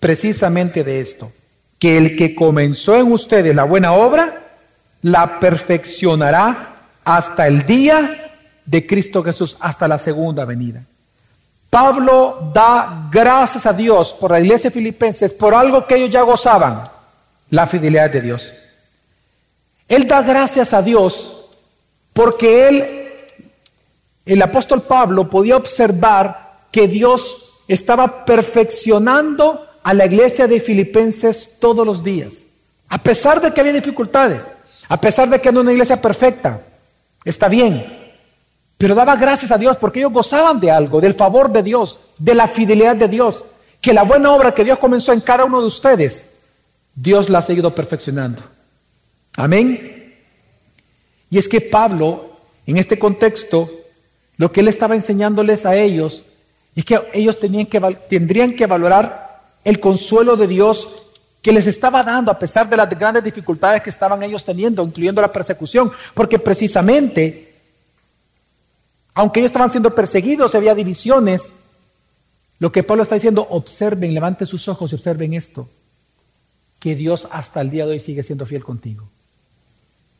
precisamente 0.00 0.84
de 0.84 1.00
esto, 1.00 1.32
que 1.78 1.96
el 1.96 2.16
que 2.16 2.34
comenzó 2.34 2.96
en 2.96 3.12
ustedes 3.12 3.54
la 3.54 3.64
buena 3.64 3.92
obra, 3.92 4.42
la 5.02 5.38
perfeccionará 5.38 6.76
hasta 7.04 7.46
el 7.46 7.64
día 7.64 8.32
de 8.64 8.86
Cristo 8.86 9.22
Jesús, 9.22 9.56
hasta 9.60 9.86
la 9.86 9.98
segunda 9.98 10.44
venida. 10.44 10.84
Pablo 11.76 12.52
da 12.54 13.06
gracias 13.10 13.66
a 13.66 13.72
Dios 13.74 14.14
por 14.14 14.30
la 14.30 14.40
iglesia 14.40 14.70
filipenses, 14.70 15.34
por 15.34 15.54
algo 15.54 15.86
que 15.86 15.96
ellos 15.96 16.08
ya 16.08 16.22
gozaban 16.22 16.84
la 17.50 17.66
fidelidad 17.66 18.08
de 18.08 18.22
Dios. 18.22 18.54
Él 19.86 20.08
da 20.08 20.22
gracias 20.22 20.72
a 20.72 20.80
Dios 20.80 21.36
porque 22.14 22.66
él, 22.68 23.10
el 24.24 24.40
apóstol 24.40 24.84
Pablo, 24.84 25.28
podía 25.28 25.58
observar 25.58 26.60
que 26.70 26.88
Dios 26.88 27.60
estaba 27.68 28.24
perfeccionando 28.24 29.66
a 29.82 29.92
la 29.92 30.06
iglesia 30.06 30.46
de 30.46 30.60
Filipenses 30.60 31.58
todos 31.60 31.84
los 31.84 32.02
días. 32.02 32.44
A 32.88 32.96
pesar 32.96 33.38
de 33.38 33.52
que 33.52 33.60
había 33.60 33.74
dificultades, 33.74 34.50
a 34.88 34.98
pesar 34.98 35.28
de 35.28 35.42
que 35.42 35.52
no 35.52 35.60
era 35.60 35.64
una 35.64 35.72
iglesia 35.72 36.00
perfecta, 36.00 36.58
está 37.22 37.48
bien. 37.48 38.05
Pero 38.78 38.94
daba 38.94 39.16
gracias 39.16 39.50
a 39.50 39.58
Dios 39.58 39.76
porque 39.76 40.00
ellos 40.00 40.12
gozaban 40.12 40.60
de 40.60 40.70
algo, 40.70 41.00
del 41.00 41.14
favor 41.14 41.50
de 41.50 41.62
Dios, 41.62 42.00
de 42.18 42.34
la 42.34 42.46
fidelidad 42.46 42.96
de 42.96 43.08
Dios, 43.08 43.44
que 43.80 43.92
la 43.92 44.02
buena 44.02 44.32
obra 44.32 44.54
que 44.54 44.64
Dios 44.64 44.78
comenzó 44.78 45.12
en 45.12 45.20
cada 45.20 45.44
uno 45.44 45.60
de 45.60 45.66
ustedes, 45.66 46.28
Dios 46.94 47.30
la 47.30 47.38
ha 47.38 47.42
seguido 47.42 47.74
perfeccionando. 47.74 48.42
Amén. 49.36 50.14
Y 51.30 51.38
es 51.38 51.48
que 51.48 51.60
Pablo, 51.60 52.36
en 52.66 52.76
este 52.76 52.98
contexto, 52.98 53.70
lo 54.36 54.52
que 54.52 54.60
él 54.60 54.68
estaba 54.68 54.94
enseñándoles 54.94 55.66
a 55.66 55.76
ellos 55.76 56.24
es 56.74 56.84
que 56.84 57.00
ellos 57.14 57.40
tenían 57.40 57.66
que, 57.66 57.80
tendrían 58.08 58.54
que 58.54 58.66
valorar 58.66 59.42
el 59.64 59.80
consuelo 59.80 60.36
de 60.36 60.46
Dios 60.46 60.88
que 61.40 61.52
les 61.52 61.66
estaba 61.66 62.02
dando 62.02 62.30
a 62.30 62.38
pesar 62.38 62.68
de 62.68 62.76
las 62.76 62.88
grandes 62.90 63.22
dificultades 63.22 63.80
que 63.80 63.90
estaban 63.90 64.22
ellos 64.22 64.44
teniendo, 64.44 64.82
incluyendo 64.82 65.20
la 65.20 65.32
persecución, 65.32 65.92
porque 66.12 66.38
precisamente, 66.38 67.45
aunque 69.16 69.40
ellos 69.40 69.48
estaban 69.48 69.70
siendo 69.70 69.92
perseguidos, 69.92 70.54
había 70.54 70.76
divisiones, 70.76 71.52
lo 72.60 72.70
que 72.70 72.84
Pablo 72.84 73.02
está 73.02 73.16
diciendo, 73.16 73.44
observen, 73.50 74.14
levanten 74.14 74.46
sus 74.46 74.68
ojos 74.68 74.92
y 74.92 74.94
observen 74.94 75.34
esto, 75.34 75.68
que 76.78 76.94
Dios 76.94 77.26
hasta 77.32 77.60
el 77.60 77.70
día 77.70 77.84
de 77.84 77.92
hoy 77.92 78.00
sigue 78.00 78.22
siendo 78.22 78.46
fiel 78.46 78.62
contigo. 78.62 79.08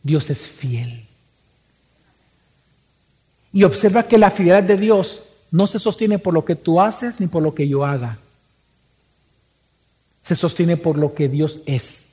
Dios 0.03 0.31
es 0.31 0.49
fiel. 0.49 1.07
Y 3.53 3.63
observa 3.63 4.03
que 4.03 4.19
la 4.19 4.33
fidelidad 4.33 4.65
de 4.65 4.77
Dios 4.77 5.23
no 5.53 5.69
se 5.69 5.79
sostiene 5.79 6.19
por 6.19 6.35
lo 6.35 6.45
que 6.45 6.57
tú 6.57 6.81
haces 6.81 7.21
ni 7.21 7.29
por 7.29 7.43
lo 7.45 7.55
que 7.55 7.69
yo 7.69 7.85
haga 7.85 8.19
se 10.27 10.35
sostiene 10.35 10.77
por 10.77 10.99
lo 10.99 11.15
que 11.15 11.29
Dios 11.29 11.61
es. 11.67 12.09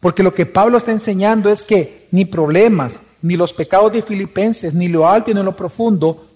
Porque 0.00 0.24
lo 0.24 0.34
que 0.34 0.46
Pablo 0.46 0.76
está 0.76 0.90
enseñando 0.90 1.48
es 1.48 1.62
que 1.62 2.08
ni 2.10 2.24
problemas, 2.24 3.02
ni 3.22 3.36
los 3.36 3.52
pecados 3.52 3.92
de 3.92 4.02
Filipenses, 4.02 4.74
ni 4.74 4.88
lo 4.88 5.08
alto 5.08 5.32
ni 5.32 5.42
lo 5.42 5.56
profundo 5.56 6.28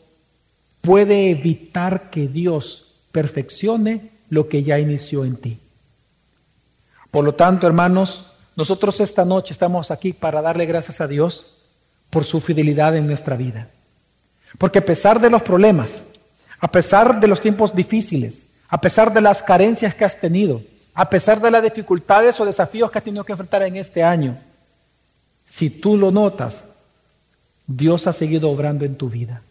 puede 0.81 1.31
evitar 1.31 2.11
que 2.11 2.29
Dios 2.29 2.94
perfeccione 3.11 4.11
lo 4.31 4.49
que 4.49 4.62
ya 4.62 4.79
inició 4.79 5.25
en 5.25 5.37
ti. 5.37 5.59
Por 7.11 7.25
lo 7.25 7.35
tanto, 7.35 7.66
hermanos, 7.66 8.25
nosotros 8.55 9.01
esta 9.01 9.25
noche 9.25 9.53
estamos 9.53 9.90
aquí 9.90 10.12
para 10.12 10.40
darle 10.40 10.64
gracias 10.64 11.01
a 11.01 11.09
Dios 11.09 11.57
por 12.11 12.25
su 12.25 12.40
fidelidad 12.40 12.96
en 12.96 13.07
nuestra 13.07 13.37
vida. 13.37 13.68
Porque 14.59 14.79
a 14.79 14.85
pesar 14.85 15.20
de 15.20 15.29
los 15.29 15.42
problemas, 15.42 16.05
a 16.61 16.70
pesar 16.70 17.20
de 17.20 17.27
los 17.27 17.40
tiempos 17.40 17.75
difíciles, 17.75 18.46
a 18.68 18.81
pesar 18.81 19.12
de 19.12 19.20
las 19.20 19.42
carencias 19.42 19.94
que 19.94 20.05
has 20.05 20.20
tenido, 20.20 20.62
a 20.94 21.11
pesar 21.11 21.40
de 21.40 21.51
las 21.51 21.62
dificultades 21.62 22.38
o 22.40 22.44
desafíos 22.44 22.90
que 22.90 22.99
has 22.99 23.05
tenido 23.05 23.25
que 23.25 23.33
enfrentar 23.33 23.62
en 23.62 23.77
este 23.77 24.03
año, 24.03 24.38
si 25.44 25.68
tú 25.68 25.96
lo 25.96 26.11
notas, 26.11 26.66
Dios 27.66 28.07
ha 28.07 28.12
seguido 28.12 28.50
obrando 28.50 28.85
en 28.85 28.96
tu 28.96 29.09
vida. 29.09 29.42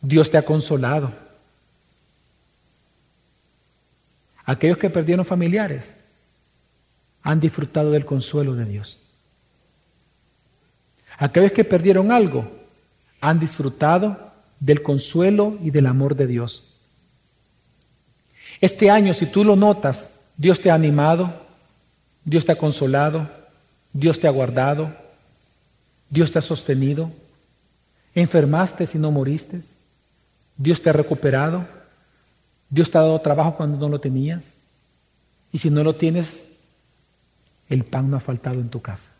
Dios 0.00 0.30
te 0.30 0.38
ha 0.38 0.42
consolado. 0.42 1.12
Aquellos 4.44 4.78
que 4.78 4.90
perdieron 4.90 5.24
familiares 5.24 5.96
han 7.22 7.40
disfrutado 7.40 7.90
del 7.90 8.04
consuelo 8.04 8.54
de 8.54 8.66
Dios. 8.66 9.00
Aquellos 11.16 11.52
que 11.52 11.64
perdieron 11.64 12.12
algo 12.12 12.50
han 13.20 13.40
disfrutado 13.40 14.32
del 14.60 14.82
consuelo 14.82 15.56
y 15.62 15.70
del 15.70 15.86
amor 15.86 16.14
de 16.16 16.26
Dios. 16.26 16.74
Este 18.60 18.90
año, 18.90 19.14
si 19.14 19.26
tú 19.26 19.44
lo 19.44 19.56
notas, 19.56 20.12
Dios 20.36 20.60
te 20.60 20.70
ha 20.70 20.74
animado, 20.74 21.34
Dios 22.24 22.44
te 22.44 22.52
ha 22.52 22.56
consolado, 22.56 23.28
Dios 23.94 24.18
te 24.18 24.26
ha 24.26 24.30
guardado, 24.30 24.92
Dios 26.10 26.32
te 26.32 26.40
ha 26.40 26.42
sostenido, 26.42 27.12
enfermaste 28.14 28.86
si 28.86 28.98
no 28.98 29.12
moriste, 29.12 29.60
Dios 30.56 30.82
te 30.82 30.90
ha 30.90 30.92
recuperado, 30.92 31.64
Dios 32.68 32.90
te 32.90 32.98
ha 32.98 33.02
dado 33.02 33.20
trabajo 33.20 33.56
cuando 33.56 33.78
no 33.78 33.88
lo 33.88 34.00
tenías, 34.00 34.56
y 35.52 35.58
si 35.58 35.70
no 35.70 35.84
lo 35.84 35.94
tienes, 35.94 36.42
el 37.68 37.84
pan 37.84 38.10
no 38.10 38.16
ha 38.16 38.20
faltado 38.20 38.58
en 38.60 38.68
tu 38.68 38.82
casa. 38.82 39.10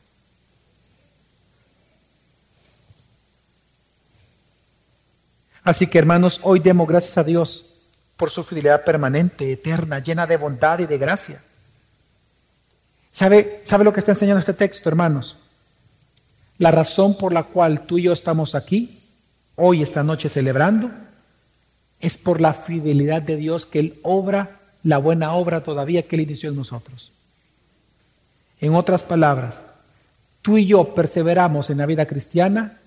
Así 5.63 5.87
que 5.87 5.99
hermanos, 5.99 6.41
hoy 6.43 6.59
demos 6.59 6.89
gracias 6.89 7.17
a 7.17 7.23
Dios 7.25 7.75
por 8.17 8.29
su 8.29 8.43
fidelidad 8.43 8.85
permanente, 8.85 9.53
eterna, 9.53 10.01
llena 10.01 10.27
de 10.27 10.37
bondad 10.37 10.81
y 10.81 10.87
de 10.87 10.99
gracia. 10.99 11.43
¿Sabe, 13.15 13.61
¿Sabe 13.63 13.85
lo 13.85 13.93
que 13.93 14.01
está 14.01 14.11
enseñando 14.11 14.41
este 14.41 14.55
texto, 14.55 14.89
hermanos? 14.89 15.37
La 16.59 16.73
razón 16.73 17.17
por 17.17 17.33
la 17.33 17.45
cual 17.45 17.87
tú 17.87 17.97
y 17.97 18.03
yo 18.03 18.13
estamos 18.13 18.57
aquí, 18.57 18.91
hoy, 19.55 19.83
esta 19.83 20.03
noche, 20.03 20.29
celebrando, 20.29 20.91
es 22.01 22.19
por 22.19 22.41
la 22.41 22.55
fidelidad 22.55 23.23
de 23.23 23.37
Dios 23.37 23.67
que 23.67 23.79
Él 23.79 24.01
obra 24.03 24.59
la 24.83 24.99
buena 24.99 25.33
obra 25.35 25.63
todavía 25.63 26.03
que 26.03 26.17
Él 26.17 26.23
inició 26.23 26.51
en 26.51 26.57
nosotros. 26.57 27.13
En 28.61 28.75
otras 28.75 29.05
palabras, 29.05 29.65
tú 30.43 30.59
y 30.59 30.67
yo 30.67 30.93
perseveramos 30.93 31.71
en 31.71 31.79
la 31.79 31.87
vida 31.87 32.07
cristiana 32.07 32.81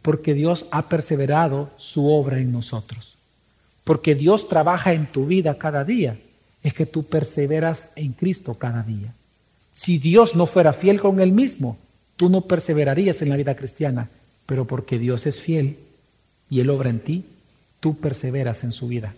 porque 0.00 0.32
Dios 0.32 0.66
ha 0.70 0.88
perseverado 0.88 1.70
su 1.76 2.08
obra 2.08 2.38
en 2.38 2.52
nosotros. 2.52 3.16
Porque 3.82 4.14
Dios 4.14 4.48
trabaja 4.48 4.92
en 4.92 5.06
tu 5.06 5.26
vida 5.26 5.58
cada 5.58 5.82
día. 5.82 6.20
Es 6.62 6.72
que 6.72 6.86
tú 6.86 7.02
perseveras 7.02 7.88
en 7.96 8.12
Cristo 8.12 8.54
cada 8.54 8.84
día. 8.84 9.12
Si 9.72 9.98
Dios 9.98 10.34
no 10.34 10.46
fuera 10.46 10.72
fiel 10.72 11.00
con 11.00 11.20
Él 11.20 11.32
mismo, 11.32 11.78
tú 12.16 12.28
no 12.28 12.42
perseverarías 12.42 13.22
en 13.22 13.30
la 13.30 13.36
vida 13.36 13.56
cristiana. 13.56 14.08
Pero 14.46 14.66
porque 14.66 14.98
Dios 14.98 15.26
es 15.26 15.40
fiel 15.40 15.78
y 16.48 16.60
Él 16.60 16.70
obra 16.70 16.90
en 16.90 17.00
ti, 17.00 17.24
tú 17.78 17.96
perseveras 17.96 18.64
en 18.64 18.72
su 18.72 18.88
vida. 18.88 19.14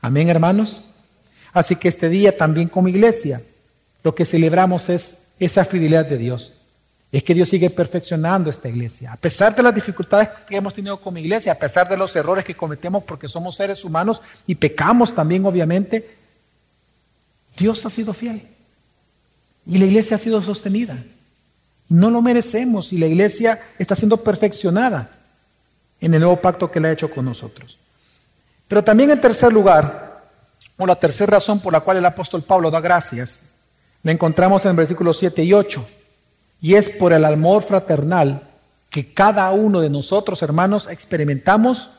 Amén, 0.00 0.28
hermanos. 0.28 0.80
Así 1.52 1.76
que 1.76 1.88
este 1.88 2.08
día 2.08 2.36
también 2.36 2.68
como 2.68 2.88
iglesia, 2.88 3.42
lo 4.02 4.14
que 4.14 4.24
celebramos 4.24 4.88
es 4.88 5.18
esa 5.38 5.64
fidelidad 5.64 6.06
de 6.06 6.18
Dios. 6.18 6.54
Es 7.12 7.22
que 7.22 7.34
Dios 7.34 7.50
sigue 7.50 7.68
perfeccionando 7.68 8.48
esta 8.48 8.70
iglesia. 8.70 9.12
A 9.12 9.16
pesar 9.16 9.54
de 9.54 9.62
las 9.62 9.74
dificultades 9.74 10.30
que 10.48 10.56
hemos 10.56 10.72
tenido 10.72 10.98
como 10.98 11.18
iglesia, 11.18 11.52
a 11.52 11.58
pesar 11.58 11.86
de 11.86 11.96
los 11.96 12.16
errores 12.16 12.44
que 12.44 12.56
cometemos 12.56 13.04
porque 13.04 13.28
somos 13.28 13.54
seres 13.54 13.84
humanos 13.84 14.22
y 14.46 14.54
pecamos 14.54 15.14
también, 15.14 15.44
obviamente, 15.44 16.16
Dios 17.58 17.84
ha 17.84 17.90
sido 17.90 18.14
fiel. 18.14 18.48
Y 19.66 19.78
la 19.78 19.86
iglesia 19.86 20.16
ha 20.16 20.18
sido 20.18 20.42
sostenida. 20.42 21.02
No 21.88 22.10
lo 22.10 22.22
merecemos 22.22 22.92
y 22.92 22.98
la 22.98 23.06
iglesia 23.06 23.60
está 23.78 23.94
siendo 23.94 24.16
perfeccionada 24.16 25.10
en 26.00 26.14
el 26.14 26.20
nuevo 26.20 26.40
pacto 26.40 26.70
que 26.70 26.80
le 26.80 26.88
ha 26.88 26.92
hecho 26.92 27.10
con 27.10 27.24
nosotros. 27.24 27.78
Pero 28.66 28.82
también 28.82 29.10
en 29.10 29.20
tercer 29.20 29.52
lugar, 29.52 30.22
o 30.78 30.86
la 30.86 30.96
tercera 30.96 31.32
razón 31.32 31.60
por 31.60 31.72
la 31.72 31.80
cual 31.80 31.98
el 31.98 32.06
apóstol 32.06 32.42
Pablo 32.42 32.70
da 32.70 32.80
gracias, 32.80 33.42
la 34.02 34.12
encontramos 34.12 34.64
en 34.64 34.70
el 34.70 34.76
versículos 34.76 35.18
7 35.18 35.44
y 35.44 35.52
8. 35.52 35.86
Y 36.60 36.74
es 36.74 36.88
por 36.88 37.12
el 37.12 37.24
amor 37.24 37.62
fraternal 37.62 38.48
que 38.88 39.12
cada 39.12 39.50
uno 39.52 39.80
de 39.80 39.90
nosotros, 39.90 40.42
hermanos, 40.42 40.88
experimentamos 40.88 41.90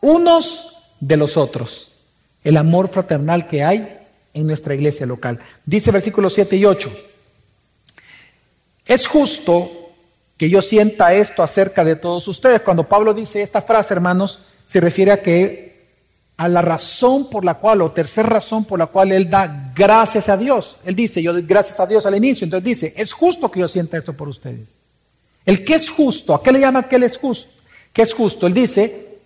unos 0.00 0.76
de 1.00 1.16
los 1.16 1.36
otros. 1.36 1.90
El 2.42 2.56
amor 2.56 2.88
fraternal 2.88 3.48
que 3.48 3.64
hay 3.64 3.99
en 4.34 4.46
nuestra 4.46 4.74
iglesia 4.74 5.06
local. 5.06 5.38
Dice 5.64 5.90
versículos 5.90 6.34
7 6.34 6.56
y 6.56 6.64
8. 6.64 6.92
Es 8.86 9.06
justo 9.06 9.70
que 10.36 10.48
yo 10.48 10.62
sienta 10.62 11.14
esto 11.14 11.42
acerca 11.42 11.84
de 11.84 11.96
todos 11.96 12.26
ustedes. 12.26 12.62
Cuando 12.62 12.88
Pablo 12.88 13.12
dice 13.14 13.42
esta 13.42 13.62
frase, 13.62 13.94
hermanos, 13.94 14.38
se 14.64 14.80
refiere 14.80 15.12
a 15.12 15.22
que 15.22 15.70
a 16.38 16.48
la 16.48 16.62
razón 16.62 17.28
por 17.28 17.44
la 17.44 17.54
cual, 17.54 17.82
o 17.82 17.90
tercera 17.90 18.26
razón 18.26 18.64
por 18.64 18.78
la 18.78 18.86
cual 18.86 19.12
él 19.12 19.28
da 19.28 19.72
gracias 19.76 20.30
a 20.30 20.38
Dios. 20.38 20.78
Él 20.86 20.96
dice, 20.96 21.22
yo 21.22 21.34
doy 21.34 21.42
gracias 21.42 21.78
a 21.80 21.86
Dios 21.86 22.06
al 22.06 22.16
inicio, 22.16 22.46
entonces 22.46 22.64
dice, 22.64 22.94
es 22.96 23.12
justo 23.12 23.50
que 23.50 23.60
yo 23.60 23.68
sienta 23.68 23.98
esto 23.98 24.14
por 24.14 24.26
ustedes. 24.26 24.70
El 25.44 25.62
que 25.64 25.74
es 25.74 25.90
justo, 25.90 26.34
¿a 26.34 26.42
qué 26.42 26.50
le 26.50 26.60
llama 26.60 26.88
que 26.88 26.96
él 26.96 27.02
es 27.02 27.18
justo? 27.18 27.50
¿Qué 27.92 28.00
es 28.00 28.14
justo? 28.14 28.46
Él 28.46 28.54
dice 28.54 29.18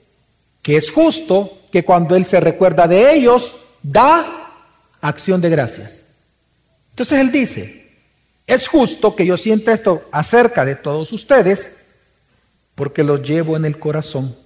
que 0.60 0.76
es 0.76 0.90
justo 0.90 1.58
que 1.70 1.84
cuando 1.84 2.16
él 2.16 2.24
se 2.24 2.40
recuerda 2.40 2.88
de 2.88 3.14
ellos, 3.14 3.54
da 3.80 4.43
acción 5.08 5.40
de 5.40 5.50
gracias. 5.50 6.06
Entonces 6.90 7.18
él 7.18 7.32
dice, 7.32 7.88
es 8.46 8.68
justo 8.68 9.16
que 9.16 9.26
yo 9.26 9.36
sienta 9.36 9.72
esto 9.72 10.08
acerca 10.12 10.64
de 10.64 10.76
todos 10.76 11.12
ustedes, 11.12 11.70
porque 12.74 13.04
los 13.04 13.22
llevo 13.22 13.56
en 13.56 13.64
el 13.64 13.78
corazón 13.78 14.36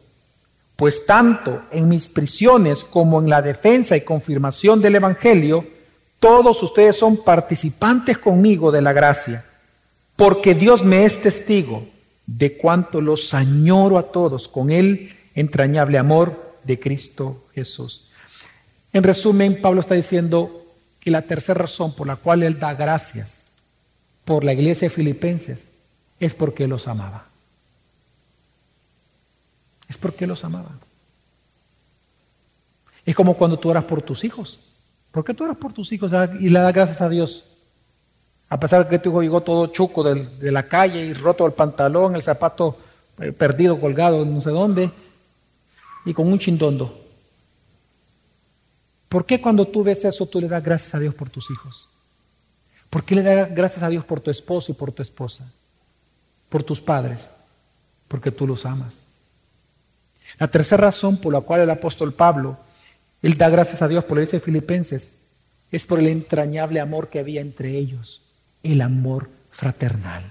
pues 0.78 1.06
tanto 1.06 1.62
en 1.72 1.88
mis 1.88 2.06
prisiones 2.06 2.84
como 2.84 3.20
en 3.20 3.28
la 3.28 3.42
defensa 3.42 3.96
y 3.96 4.02
confirmación 4.02 4.80
del 4.80 4.94
Evangelio, 4.94 5.66
todos 6.20 6.62
ustedes 6.62 6.94
son 6.96 7.16
participantes 7.16 8.16
conmigo 8.16 8.70
de 8.70 8.80
la 8.80 8.92
gracia, 8.92 9.44
porque 10.14 10.54
Dios 10.54 10.84
me 10.84 11.04
es 11.04 11.20
testigo 11.20 11.88
de 12.26 12.56
cuánto 12.56 13.00
los 13.00 13.34
añoro 13.34 13.98
a 13.98 14.12
todos 14.12 14.46
con 14.46 14.70
el 14.70 15.16
entrañable 15.34 15.98
amor 15.98 16.54
de 16.62 16.78
Cristo 16.78 17.42
Jesús. 17.56 18.07
En 18.92 19.02
resumen, 19.02 19.60
Pablo 19.60 19.80
está 19.80 19.94
diciendo 19.94 20.66
que 21.00 21.10
la 21.10 21.22
tercera 21.22 21.62
razón 21.62 21.94
por 21.94 22.06
la 22.06 22.16
cual 22.16 22.42
él 22.42 22.58
da 22.58 22.74
gracias 22.74 23.46
por 24.24 24.44
la 24.44 24.52
iglesia 24.52 24.88
de 24.88 24.94
Filipenses 24.94 25.70
es 26.20 26.34
porque 26.34 26.66
los 26.66 26.88
amaba. 26.88 27.26
Es 29.88 29.96
porque 29.96 30.26
los 30.26 30.44
amaba. 30.44 30.70
Es 33.04 33.14
como 33.14 33.34
cuando 33.34 33.58
tú 33.58 33.70
oras 33.70 33.84
por 33.84 34.02
tus 34.02 34.24
hijos. 34.24 34.60
¿Por 35.10 35.24
qué 35.24 35.32
tú 35.32 35.44
oras 35.44 35.56
por 35.56 35.72
tus 35.72 35.90
hijos 35.92 36.12
y 36.40 36.50
le 36.50 36.60
das 36.60 36.74
gracias 36.74 37.00
a 37.00 37.08
Dios? 37.08 37.44
A 38.50 38.60
pesar 38.60 38.84
de 38.84 38.90
que 38.90 38.98
tu 38.98 39.10
hijo 39.10 39.22
llegó 39.22 39.40
todo 39.40 39.66
chuco 39.68 40.02
de, 40.02 40.52
la 40.52 40.68
calle 40.68 41.04
y 41.04 41.12
roto 41.14 41.46
el 41.46 41.52
pantalón, 41.52 42.16
el 42.16 42.22
zapato 42.22 42.76
eh, 43.20 43.32
perdido, 43.32 43.80
colgado, 43.80 44.24
no 44.24 44.40
sé 44.40 44.50
dónde, 44.50 44.90
y 46.04 46.14
con 46.14 46.28
un 46.28 46.38
chindondo. 46.38 47.07
¿Por 49.08 49.24
qué 49.24 49.40
cuando 49.40 49.66
tú 49.66 49.82
ves 49.82 50.04
eso 50.04 50.26
tú 50.26 50.40
le 50.40 50.48
das 50.48 50.62
gracias 50.62 50.94
a 50.94 50.98
Dios 50.98 51.14
por 51.14 51.30
tus 51.30 51.50
hijos? 51.50 51.88
¿Por 52.90 53.04
qué 53.04 53.14
le 53.14 53.22
das 53.22 53.54
gracias 53.54 53.82
a 53.82 53.88
Dios 53.88 54.04
por 54.04 54.20
tu 54.20 54.30
esposo 54.30 54.72
y 54.72 54.74
por 54.74 54.92
tu 54.92 55.02
esposa? 55.02 55.50
Por 56.48 56.62
tus 56.62 56.80
padres. 56.80 57.34
Porque 58.06 58.30
tú 58.30 58.46
los 58.46 58.66
amas. 58.66 59.02
La 60.38 60.48
tercera 60.48 60.82
razón 60.84 61.16
por 61.16 61.32
la 61.32 61.40
cual 61.40 61.60
el 61.60 61.70
apóstol 61.70 62.12
Pablo, 62.12 62.58
él 63.22 63.36
da 63.36 63.48
gracias 63.48 63.82
a 63.82 63.88
Dios 63.88 64.04
por 64.04 64.16
la 64.16 64.22
iglesia 64.22 64.38
de 64.38 64.44
Filipenses, 64.44 65.14
es 65.72 65.86
por 65.86 65.98
el 65.98 66.08
entrañable 66.08 66.80
amor 66.80 67.08
que 67.08 67.18
había 67.18 67.40
entre 67.40 67.76
ellos, 67.76 68.22
el 68.62 68.80
amor 68.80 69.28
fraternal. 69.50 70.24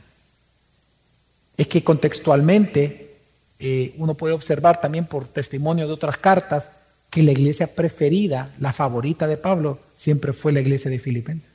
Es 1.58 1.68
que 1.68 1.84
contextualmente 1.84 3.18
eh, 3.60 3.96
uno 3.98 4.14
puede 4.14 4.34
observar 4.34 4.80
también 4.80 5.06
por 5.06 5.28
testimonio 5.28 5.88
de 5.88 5.94
otras 5.94 6.18
cartas 6.18 6.72
que 7.10 7.24
la 7.24 7.32
iglesia 7.32 7.68
preferida, 7.68 8.54
la 8.60 8.74
favorita 8.74 9.28
de 9.28 9.38
Pablo, 9.38 9.80
siempre 9.96 10.34
fue 10.34 10.52
la 10.52 10.60
iglesia 10.60 10.92
de 10.92 11.00
Filipenses. 11.00 11.50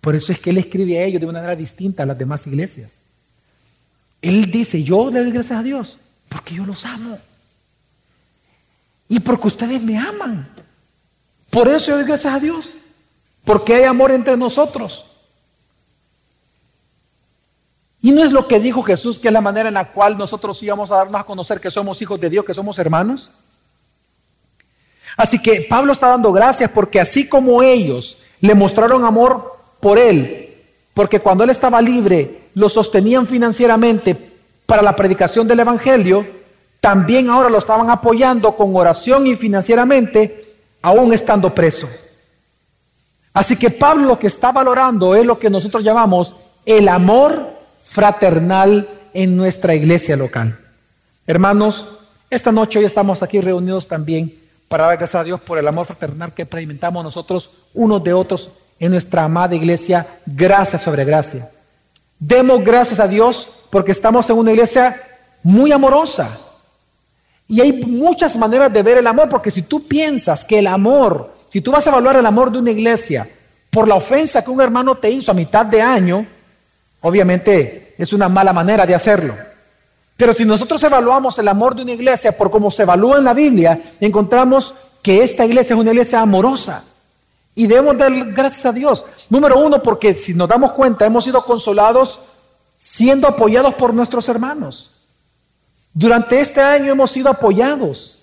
Por 0.00 0.16
eso 0.16 0.32
es 0.32 0.38
que 0.38 0.50
él 0.50 0.58
escribe 0.58 0.98
a 0.98 1.04
ellos 1.04 1.20
de 1.20 1.26
una 1.26 1.40
manera 1.40 1.56
distinta 1.56 2.02
a 2.02 2.06
las 2.06 2.18
demás 2.18 2.46
iglesias. 2.46 2.98
Él 4.22 4.50
dice, 4.50 4.82
yo 4.82 5.10
le 5.10 5.20
doy 5.20 5.32
gracias 5.32 5.58
a 5.58 5.62
Dios 5.62 5.98
porque 6.28 6.54
yo 6.54 6.64
los 6.64 6.84
amo. 6.86 7.18
Y 9.08 9.20
porque 9.20 9.48
ustedes 9.48 9.82
me 9.82 9.98
aman. 9.98 10.48
Por 11.50 11.68
eso 11.68 11.88
yo 11.88 11.96
doy 11.96 12.06
gracias 12.06 12.32
a 12.32 12.38
Dios. 12.38 12.70
Porque 13.44 13.74
hay 13.74 13.84
amor 13.84 14.12
entre 14.12 14.36
nosotros. 14.36 15.04
Y 18.02 18.12
no 18.12 18.24
es 18.24 18.32
lo 18.32 18.46
que 18.46 18.60
dijo 18.60 18.82
Jesús, 18.82 19.18
que 19.18 19.28
es 19.28 19.34
la 19.34 19.40
manera 19.40 19.68
en 19.68 19.74
la 19.74 19.92
cual 19.92 20.16
nosotros 20.16 20.62
íbamos 20.62 20.90
a 20.92 20.96
darnos 20.96 21.20
a 21.20 21.24
conocer 21.24 21.60
que 21.60 21.70
somos 21.70 22.00
hijos 22.00 22.18
de 22.20 22.30
Dios, 22.30 22.44
que 22.44 22.54
somos 22.54 22.78
hermanos. 22.78 23.30
Así 25.16 25.38
que 25.40 25.66
Pablo 25.68 25.92
está 25.92 26.08
dando 26.08 26.32
gracias 26.32 26.70
porque 26.70 27.00
así 27.00 27.28
como 27.28 27.62
ellos 27.62 28.18
le 28.40 28.54
mostraron 28.54 29.04
amor 29.04 29.56
por 29.80 29.98
él, 29.98 30.48
porque 30.94 31.20
cuando 31.20 31.44
él 31.44 31.50
estaba 31.50 31.80
libre 31.80 32.48
lo 32.54 32.68
sostenían 32.68 33.26
financieramente 33.26 34.16
para 34.66 34.82
la 34.82 34.96
predicación 34.96 35.46
del 35.46 35.60
Evangelio, 35.60 36.26
también 36.80 37.28
ahora 37.28 37.50
lo 37.50 37.58
estaban 37.58 37.90
apoyando 37.90 38.56
con 38.56 38.74
oración 38.74 39.26
y 39.26 39.36
financieramente, 39.36 40.54
aún 40.82 41.12
estando 41.12 41.54
preso. 41.54 41.88
Así 43.32 43.56
que 43.56 43.70
Pablo 43.70 44.08
lo 44.08 44.18
que 44.18 44.26
está 44.26 44.50
valorando 44.50 45.14
es 45.14 45.24
lo 45.24 45.38
que 45.38 45.50
nosotros 45.50 45.84
llamamos 45.84 46.34
el 46.64 46.88
amor 46.88 47.48
fraternal 47.82 48.88
en 49.12 49.36
nuestra 49.36 49.74
iglesia 49.74 50.16
local. 50.16 50.58
Hermanos, 51.26 51.86
esta 52.28 52.50
noche 52.50 52.78
hoy 52.78 52.84
estamos 52.86 53.22
aquí 53.22 53.40
reunidos 53.40 53.86
también 53.86 54.39
para 54.70 54.86
dar 54.86 54.98
gracias 54.98 55.20
a 55.20 55.24
Dios 55.24 55.40
por 55.40 55.58
el 55.58 55.66
amor 55.66 55.84
fraternal 55.84 56.32
que 56.32 56.42
experimentamos 56.42 57.02
nosotros 57.02 57.50
unos 57.74 58.04
de 58.04 58.12
otros 58.12 58.52
en 58.78 58.92
nuestra 58.92 59.24
amada 59.24 59.56
iglesia, 59.56 60.06
gracia 60.24 60.78
sobre 60.78 61.04
gracia. 61.04 61.50
Demos 62.20 62.62
gracias 62.62 63.00
a 63.00 63.08
Dios 63.08 63.48
porque 63.68 63.90
estamos 63.90 64.30
en 64.30 64.36
una 64.36 64.52
iglesia 64.52 65.02
muy 65.42 65.72
amorosa. 65.72 66.38
Y 67.48 67.60
hay 67.60 67.84
muchas 67.84 68.36
maneras 68.36 68.72
de 68.72 68.84
ver 68.84 68.98
el 68.98 69.08
amor, 69.08 69.28
porque 69.28 69.50
si 69.50 69.62
tú 69.62 69.88
piensas 69.88 70.44
que 70.44 70.60
el 70.60 70.68
amor, 70.68 71.34
si 71.48 71.60
tú 71.60 71.72
vas 71.72 71.84
a 71.88 71.90
evaluar 71.90 72.14
el 72.18 72.26
amor 72.26 72.52
de 72.52 72.60
una 72.60 72.70
iglesia 72.70 73.28
por 73.70 73.88
la 73.88 73.96
ofensa 73.96 74.44
que 74.44 74.52
un 74.52 74.60
hermano 74.60 74.94
te 74.94 75.10
hizo 75.10 75.32
a 75.32 75.34
mitad 75.34 75.66
de 75.66 75.82
año, 75.82 76.24
obviamente 77.00 77.96
es 77.98 78.12
una 78.12 78.28
mala 78.28 78.52
manera 78.52 78.86
de 78.86 78.94
hacerlo. 78.94 79.34
Pero 80.20 80.34
si 80.34 80.44
nosotros 80.44 80.82
evaluamos 80.82 81.38
el 81.38 81.48
amor 81.48 81.74
de 81.74 81.80
una 81.80 81.92
iglesia 81.92 82.36
por 82.36 82.50
cómo 82.50 82.70
se 82.70 82.82
evalúa 82.82 83.16
en 83.16 83.24
la 83.24 83.32
Biblia, 83.32 83.94
encontramos 84.00 84.74
que 85.00 85.22
esta 85.22 85.46
iglesia 85.46 85.72
es 85.72 85.80
una 85.80 85.92
iglesia 85.92 86.20
amorosa. 86.20 86.84
Y 87.54 87.66
debemos 87.66 87.96
dar 87.96 88.12
gracias 88.26 88.66
a 88.66 88.72
Dios. 88.72 89.02
Número 89.30 89.58
uno, 89.58 89.82
porque 89.82 90.12
si 90.12 90.34
nos 90.34 90.46
damos 90.46 90.72
cuenta, 90.72 91.06
hemos 91.06 91.24
sido 91.24 91.42
consolados 91.46 92.20
siendo 92.76 93.28
apoyados 93.28 93.72
por 93.76 93.94
nuestros 93.94 94.28
hermanos. 94.28 94.90
Durante 95.94 96.38
este 96.38 96.60
año 96.60 96.92
hemos 96.92 97.10
sido 97.10 97.30
apoyados. 97.30 98.18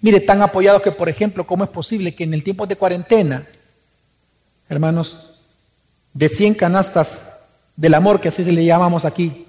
Mire, 0.00 0.20
tan 0.20 0.40
apoyados 0.40 0.82
que, 0.82 0.92
por 0.92 1.08
ejemplo, 1.08 1.44
¿cómo 1.44 1.64
es 1.64 1.70
posible 1.70 2.14
que 2.14 2.22
en 2.22 2.32
el 2.32 2.44
tiempo 2.44 2.64
de 2.64 2.76
cuarentena, 2.76 3.44
hermanos, 4.68 5.18
de 6.14 6.28
100 6.28 6.54
canastas 6.54 7.26
del 7.74 7.94
amor, 7.94 8.20
que 8.20 8.28
así 8.28 8.44
se 8.44 8.52
le 8.52 8.64
llamamos 8.64 9.04
aquí, 9.04 9.46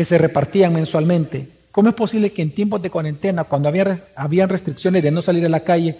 que 0.00 0.04
se 0.06 0.16
repartían 0.16 0.72
mensualmente. 0.72 1.46
¿Cómo 1.72 1.90
es 1.90 1.94
posible 1.94 2.32
que 2.32 2.40
en 2.40 2.52
tiempos 2.52 2.80
de 2.80 2.88
cuarentena, 2.88 3.44
cuando 3.44 3.68
había, 3.68 4.02
habían 4.16 4.48
restricciones 4.48 5.02
de 5.02 5.10
no 5.10 5.20
salir 5.20 5.44
a 5.44 5.50
la 5.50 5.60
calle, 5.60 5.94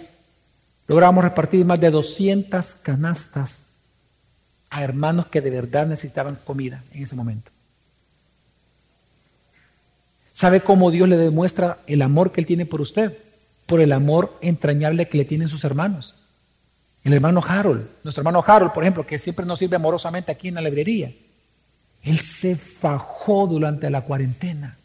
logramos 0.86 1.22
repartir 1.22 1.66
más 1.66 1.78
de 1.78 1.90
200 1.90 2.76
canastas 2.76 3.66
a 4.70 4.82
hermanos 4.82 5.26
que 5.26 5.42
de 5.42 5.50
verdad 5.50 5.86
necesitaban 5.86 6.38
comida 6.46 6.82
en 6.94 7.02
ese 7.02 7.14
momento? 7.14 7.50
¿Sabe 10.32 10.62
cómo 10.62 10.90
Dios 10.90 11.06
le 11.06 11.18
demuestra 11.18 11.76
el 11.86 12.00
amor 12.00 12.32
que 12.32 12.40
Él 12.40 12.46
tiene 12.46 12.64
por 12.64 12.80
usted? 12.80 13.18
Por 13.66 13.82
el 13.82 13.92
amor 13.92 14.34
entrañable 14.40 15.08
que 15.08 15.18
le 15.18 15.26
tienen 15.26 15.50
sus 15.50 15.64
hermanos. 15.64 16.14
El 17.04 17.12
hermano 17.12 17.42
Harold, 17.46 17.86
nuestro 18.02 18.22
hermano 18.22 18.42
Harold, 18.46 18.72
por 18.72 18.82
ejemplo, 18.82 19.04
que 19.04 19.18
siempre 19.18 19.44
nos 19.44 19.58
sirve 19.58 19.76
amorosamente 19.76 20.32
aquí 20.32 20.48
en 20.48 20.54
la 20.54 20.62
librería. 20.62 21.12
Él 22.02 22.20
se 22.20 22.56
fajó 22.56 23.46
durante 23.46 23.90
la 23.90 24.02
cuarentena. 24.02 24.76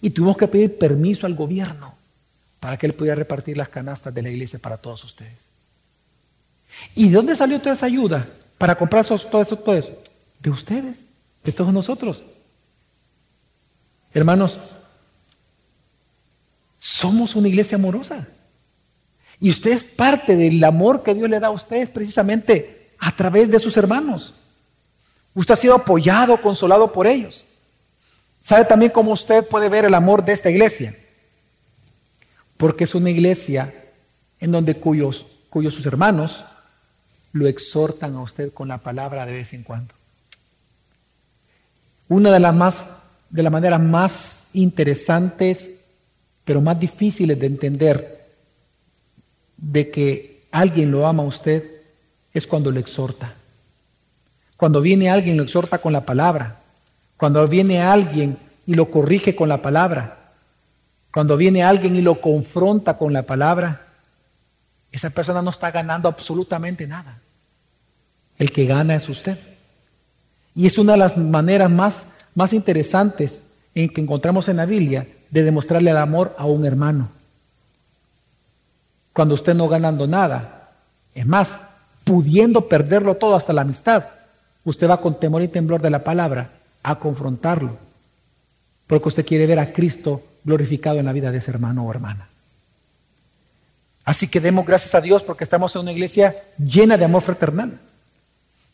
Y 0.00 0.10
tuvimos 0.10 0.36
que 0.36 0.48
pedir 0.48 0.78
permiso 0.78 1.26
al 1.26 1.34
gobierno 1.34 1.94
para 2.58 2.76
que 2.76 2.86
él 2.86 2.94
pudiera 2.94 3.16
repartir 3.16 3.56
las 3.56 3.68
canastas 3.68 4.14
de 4.14 4.22
la 4.22 4.30
iglesia 4.30 4.58
para 4.58 4.76
todos 4.76 5.04
ustedes. 5.04 5.38
¿Y 6.94 7.08
de 7.08 7.16
dónde 7.16 7.36
salió 7.36 7.60
toda 7.60 7.74
esa 7.74 7.86
ayuda 7.86 8.28
para 8.58 8.76
comprar 8.76 9.04
todo 9.06 9.42
eso, 9.42 9.56
todo 9.56 9.76
eso? 9.76 10.02
De 10.40 10.50
ustedes, 10.50 11.04
de 11.44 11.52
todos 11.52 11.72
nosotros. 11.72 12.22
Hermanos, 14.14 14.58
somos 16.78 17.36
una 17.36 17.48
iglesia 17.48 17.76
amorosa. 17.76 18.26
Y 19.38 19.50
usted 19.50 19.72
es 19.72 19.84
parte 19.84 20.36
del 20.36 20.62
amor 20.64 21.02
que 21.02 21.14
Dios 21.14 21.28
le 21.28 21.40
da 21.40 21.48
a 21.48 21.50
ustedes 21.50 21.88
precisamente 21.88 22.92
a 22.98 23.14
través 23.14 23.50
de 23.50 23.60
sus 23.60 23.76
hermanos. 23.76 24.34
Usted 25.34 25.54
ha 25.54 25.56
sido 25.56 25.74
apoyado, 25.74 26.40
consolado 26.40 26.92
por 26.92 27.06
ellos. 27.06 27.44
¿Sabe 28.40 28.64
también 28.64 28.92
cómo 28.92 29.12
usted 29.12 29.46
puede 29.46 29.68
ver 29.68 29.84
el 29.84 29.94
amor 29.94 30.24
de 30.24 30.32
esta 30.32 30.50
iglesia? 30.50 30.96
Porque 32.56 32.84
es 32.84 32.94
una 32.94 33.10
iglesia 33.10 33.72
en 34.40 34.52
donde 34.52 34.74
cuyos, 34.74 35.26
cuyos 35.48 35.74
sus 35.74 35.86
hermanos 35.86 36.44
lo 37.32 37.46
exhortan 37.46 38.14
a 38.16 38.20
usted 38.20 38.52
con 38.52 38.68
la 38.68 38.78
palabra 38.78 39.24
de 39.24 39.32
vez 39.32 39.52
en 39.52 39.62
cuando. 39.62 39.94
Una 42.08 42.30
de 42.30 42.40
las 42.40 42.54
más 42.54 42.82
de 43.32 43.42
las 43.42 43.50
maneras 43.50 43.80
más 43.80 44.46
interesantes, 44.52 45.72
pero 46.44 46.60
más 46.60 46.78
difíciles 46.78 47.38
de 47.40 47.46
entender 47.46 48.28
de 49.56 49.90
que 49.90 50.44
alguien 50.50 50.90
lo 50.90 51.06
ama 51.06 51.22
a 51.22 51.26
usted 51.26 51.64
es 52.34 52.46
cuando 52.46 52.70
lo 52.70 52.78
exhorta. 52.78 53.34
Cuando 54.62 54.80
viene 54.80 55.10
alguien 55.10 55.36
lo 55.36 55.42
exhorta 55.42 55.78
con 55.78 55.92
la 55.92 56.06
palabra. 56.06 56.60
Cuando 57.16 57.44
viene 57.48 57.82
alguien 57.82 58.38
y 58.64 58.74
lo 58.74 58.92
corrige 58.92 59.34
con 59.34 59.48
la 59.48 59.60
palabra. 59.60 60.18
Cuando 61.12 61.36
viene 61.36 61.64
alguien 61.64 61.96
y 61.96 62.00
lo 62.00 62.20
confronta 62.20 62.96
con 62.96 63.12
la 63.12 63.24
palabra. 63.24 63.88
Esa 64.92 65.10
persona 65.10 65.42
no 65.42 65.50
está 65.50 65.72
ganando 65.72 66.08
absolutamente 66.08 66.86
nada. 66.86 67.18
El 68.38 68.52
que 68.52 68.64
gana 68.64 68.94
es 68.94 69.08
usted. 69.08 69.36
Y 70.54 70.68
es 70.68 70.78
una 70.78 70.92
de 70.92 70.98
las 70.98 71.16
maneras 71.16 71.68
más, 71.68 72.06
más 72.36 72.52
interesantes 72.52 73.42
en 73.74 73.88
que 73.88 74.00
encontramos 74.00 74.48
en 74.48 74.58
la 74.58 74.66
Biblia 74.66 75.08
de 75.28 75.42
demostrarle 75.42 75.90
el 75.90 75.96
amor 75.96 76.36
a 76.38 76.46
un 76.46 76.64
hermano. 76.64 77.08
Cuando 79.12 79.34
usted 79.34 79.54
no 79.54 79.66
ganando 79.66 80.06
nada, 80.06 80.70
es 81.16 81.26
más, 81.26 81.62
pudiendo 82.04 82.68
perderlo 82.68 83.16
todo 83.16 83.34
hasta 83.34 83.52
la 83.52 83.62
amistad, 83.62 84.04
usted 84.64 84.88
va 84.88 85.00
con 85.00 85.18
temor 85.18 85.42
y 85.42 85.48
temblor 85.48 85.80
de 85.80 85.90
la 85.90 86.04
palabra 86.04 86.50
a 86.82 86.98
confrontarlo, 86.98 87.76
porque 88.86 89.08
usted 89.08 89.26
quiere 89.26 89.46
ver 89.46 89.58
a 89.58 89.72
Cristo 89.72 90.22
glorificado 90.44 90.98
en 90.98 91.06
la 91.06 91.12
vida 91.12 91.30
de 91.30 91.38
ese 91.38 91.50
hermano 91.50 91.86
o 91.86 91.90
hermana. 91.90 92.28
Así 94.04 94.26
que 94.26 94.40
demos 94.40 94.66
gracias 94.66 94.94
a 94.94 95.00
Dios 95.00 95.22
porque 95.22 95.44
estamos 95.44 95.74
en 95.74 95.82
una 95.82 95.92
iglesia 95.92 96.36
llena 96.58 96.96
de 96.96 97.04
amor 97.04 97.22
fraternal. 97.22 97.78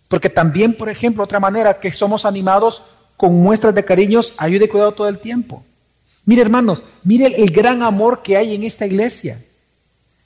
Porque 0.08 0.30
también, 0.30 0.74
por 0.74 0.88
ejemplo, 0.88 1.22
otra 1.22 1.38
manera 1.38 1.80
que 1.80 1.92
somos 1.92 2.24
animados 2.24 2.82
con 3.16 3.34
muestras 3.34 3.74
de 3.74 3.84
cariños, 3.84 4.32
ayuda 4.38 4.64
y 4.64 4.68
cuidado 4.68 4.92
todo 4.92 5.08
el 5.08 5.18
tiempo. 5.18 5.64
Mire, 6.24 6.42
hermanos, 6.42 6.82
mire 7.04 7.26
el, 7.26 7.50
gran 7.50 7.82
amor 7.82 8.22
que 8.22 8.36
hay 8.36 8.54
en 8.54 8.62
esta 8.62 8.86
iglesia. 8.86 9.42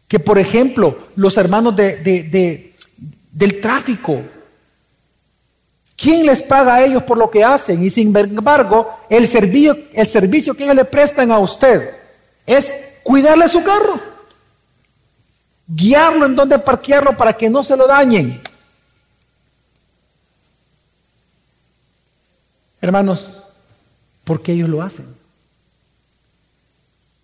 Que, 0.06 0.20
por 0.20 0.38
ejemplo, 0.38 1.08
los 1.16 1.36
hermanos 1.36 1.74
de, 1.74 2.72
del 3.32 3.60
tráfico, 3.60 4.22
¿quién 5.96 6.26
les 6.26 6.42
paga 6.42 6.74
a 6.74 6.84
ellos 6.84 7.02
por 7.02 7.18
lo 7.18 7.30
que 7.30 7.44
hacen? 7.44 7.82
Y 7.82 7.90
sin 7.90 8.16
embargo, 8.16 8.90
el 9.08 9.26
servicio, 9.26 9.78
el 9.92 10.06
servicio 10.06 10.54
que 10.54 10.64
ellos 10.64 10.76
le 10.76 10.84
prestan 10.84 11.30
a 11.30 11.38
usted 11.38 11.94
es 12.46 12.74
cuidarle 13.02 13.48
su 13.48 13.62
carro, 13.62 14.00
guiarlo 15.66 16.26
en 16.26 16.36
donde 16.36 16.58
parquearlo 16.58 17.16
para 17.16 17.32
que 17.32 17.48
no 17.48 17.62
se 17.62 17.76
lo 17.76 17.86
dañen. 17.86 18.40
Hermanos, 22.80 23.30
¿por 24.24 24.42
qué 24.42 24.52
ellos 24.52 24.68
lo 24.68 24.82
hacen? 24.82 25.06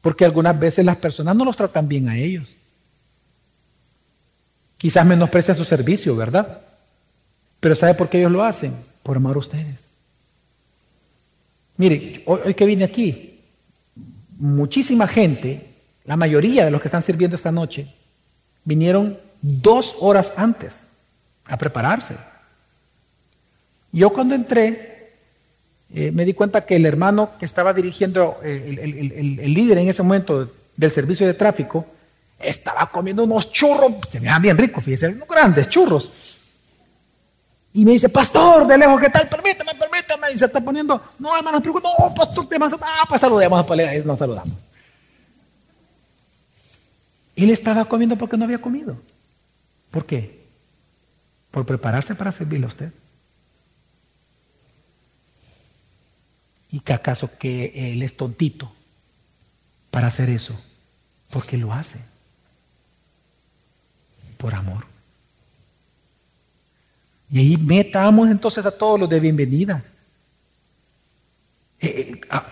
Porque 0.00 0.24
algunas 0.24 0.59
veces 0.59 0.85
las 0.85 0.96
personas 0.96 1.35
no 1.35 1.44
los 1.44 1.57
tratan 1.57 1.88
bien 1.88 2.09
a 2.09 2.16
ellos. 2.16 2.57
Quizás 4.76 5.04
menosprecia 5.04 5.57
su 5.57 5.64
servicio, 5.64 6.14
¿verdad? 6.14 6.62
Pero 7.60 7.74
¿sabe 7.74 7.94
por 7.94 8.08
qué 8.08 8.18
ellos 8.18 8.32
lo 8.32 8.44
hacen? 8.44 8.74
Por 9.02 9.16
amar 9.16 9.36
a 9.36 9.40
ustedes. 9.40 9.86
Mire, 11.76 12.22
hoy, 12.26 12.54
que 12.54 12.66
vine 12.66 12.84
aquí, 12.84 13.40
muchísima 14.38 15.06
gente, 15.06 15.66
la 16.04 16.16
mayoría 16.16 16.64
de 16.64 16.70
los 16.70 16.80
que 16.80 16.88
están 16.88 17.02
sirviendo 17.02 17.36
esta 17.36 17.52
noche, 17.52 17.94
vinieron 18.64 19.18
dos 19.40 19.96
horas 20.00 20.32
antes 20.36 20.86
a 21.46 21.56
prepararse. 21.56 22.16
Yo 23.92 24.10
cuando 24.10 24.34
entré, 24.34 25.12
eh, 25.94 26.10
me 26.10 26.24
di 26.24 26.34
cuenta 26.34 26.66
que 26.66 26.76
el 26.76 26.84
hermano 26.84 27.30
que 27.38 27.44
estaba 27.44 27.72
dirigiendo, 27.72 28.38
eh, 28.42 28.76
el, 29.40 29.54
líder 29.54 29.78
en 29.78 29.88
ese 29.88 30.02
momento 30.02 30.50
del 30.76 30.90
servicio 30.90 31.26
de 31.26 31.34
tráfico, 31.34 31.86
estaba 32.38 32.90
comiendo 32.90 33.24
unos 33.24 33.50
churros, 33.52 33.92
se 34.10 34.20
veían 34.20 34.42
bien 34.42 34.58
ricos, 34.58 34.84
fíjense, 34.84 35.08
unos 35.08 35.28
grandes 35.28 35.68
churros. 35.68 36.38
Y 37.72 37.85
me 37.85 37.92
dice, 37.92 38.09
pastor, 38.09 38.66
de 38.66 38.78
lejos, 38.78 39.00
¿qué 39.00 39.11
tal? 39.11 39.28
Permítame, 39.28 39.74
permítame. 39.74 40.33
Y 40.33 40.38
se 40.38 40.46
está 40.46 40.61
poniendo, 40.61 41.00
no, 41.18 41.37
hermano, 41.37 41.61
no, 41.61 42.14
pastor, 42.14 42.48
te 42.48 42.59
más, 42.59 42.72
ah, 42.81 43.04
pues 43.09 43.20
saludemos, 43.20 43.64
pues 43.66 44.04
nos 44.04 44.18
saludamos. 44.18 44.54
Él 47.37 47.50
estaba 47.50 47.85
comiendo 47.85 48.16
porque 48.18 48.37
no 48.37 48.44
había 48.44 48.61
comido. 48.61 48.96
¿Por 49.92 50.07
qué? 50.07 50.44
Por 51.52 51.64
prepararse 51.64 52.16
para 52.16 52.33
servirle 52.33 52.66
a 52.66 52.68
usted. 52.68 52.92
¿Y 56.70 56.81
que 56.81 56.92
acaso 56.92 57.31
que 57.38 57.92
él 57.92 58.02
es 58.02 58.16
tontito 58.16 58.72
para 59.92 60.09
hacer 60.09 60.31
eso? 60.31 60.61
Porque 61.31 61.57
lo 61.57 61.72
hace. 61.72 62.00
Por 64.37 64.54
amor. 64.54 64.88
Y 67.30 67.38
ahí 67.38 67.56
metamos 67.56 68.30
entonces 68.30 68.64
a 68.64 68.70
todos 68.70 68.98
los 68.98 69.08
de 69.08 69.20
bienvenida. 69.20 69.82
Eh, 71.80 71.86
eh, 71.86 72.20
ah, 72.30 72.44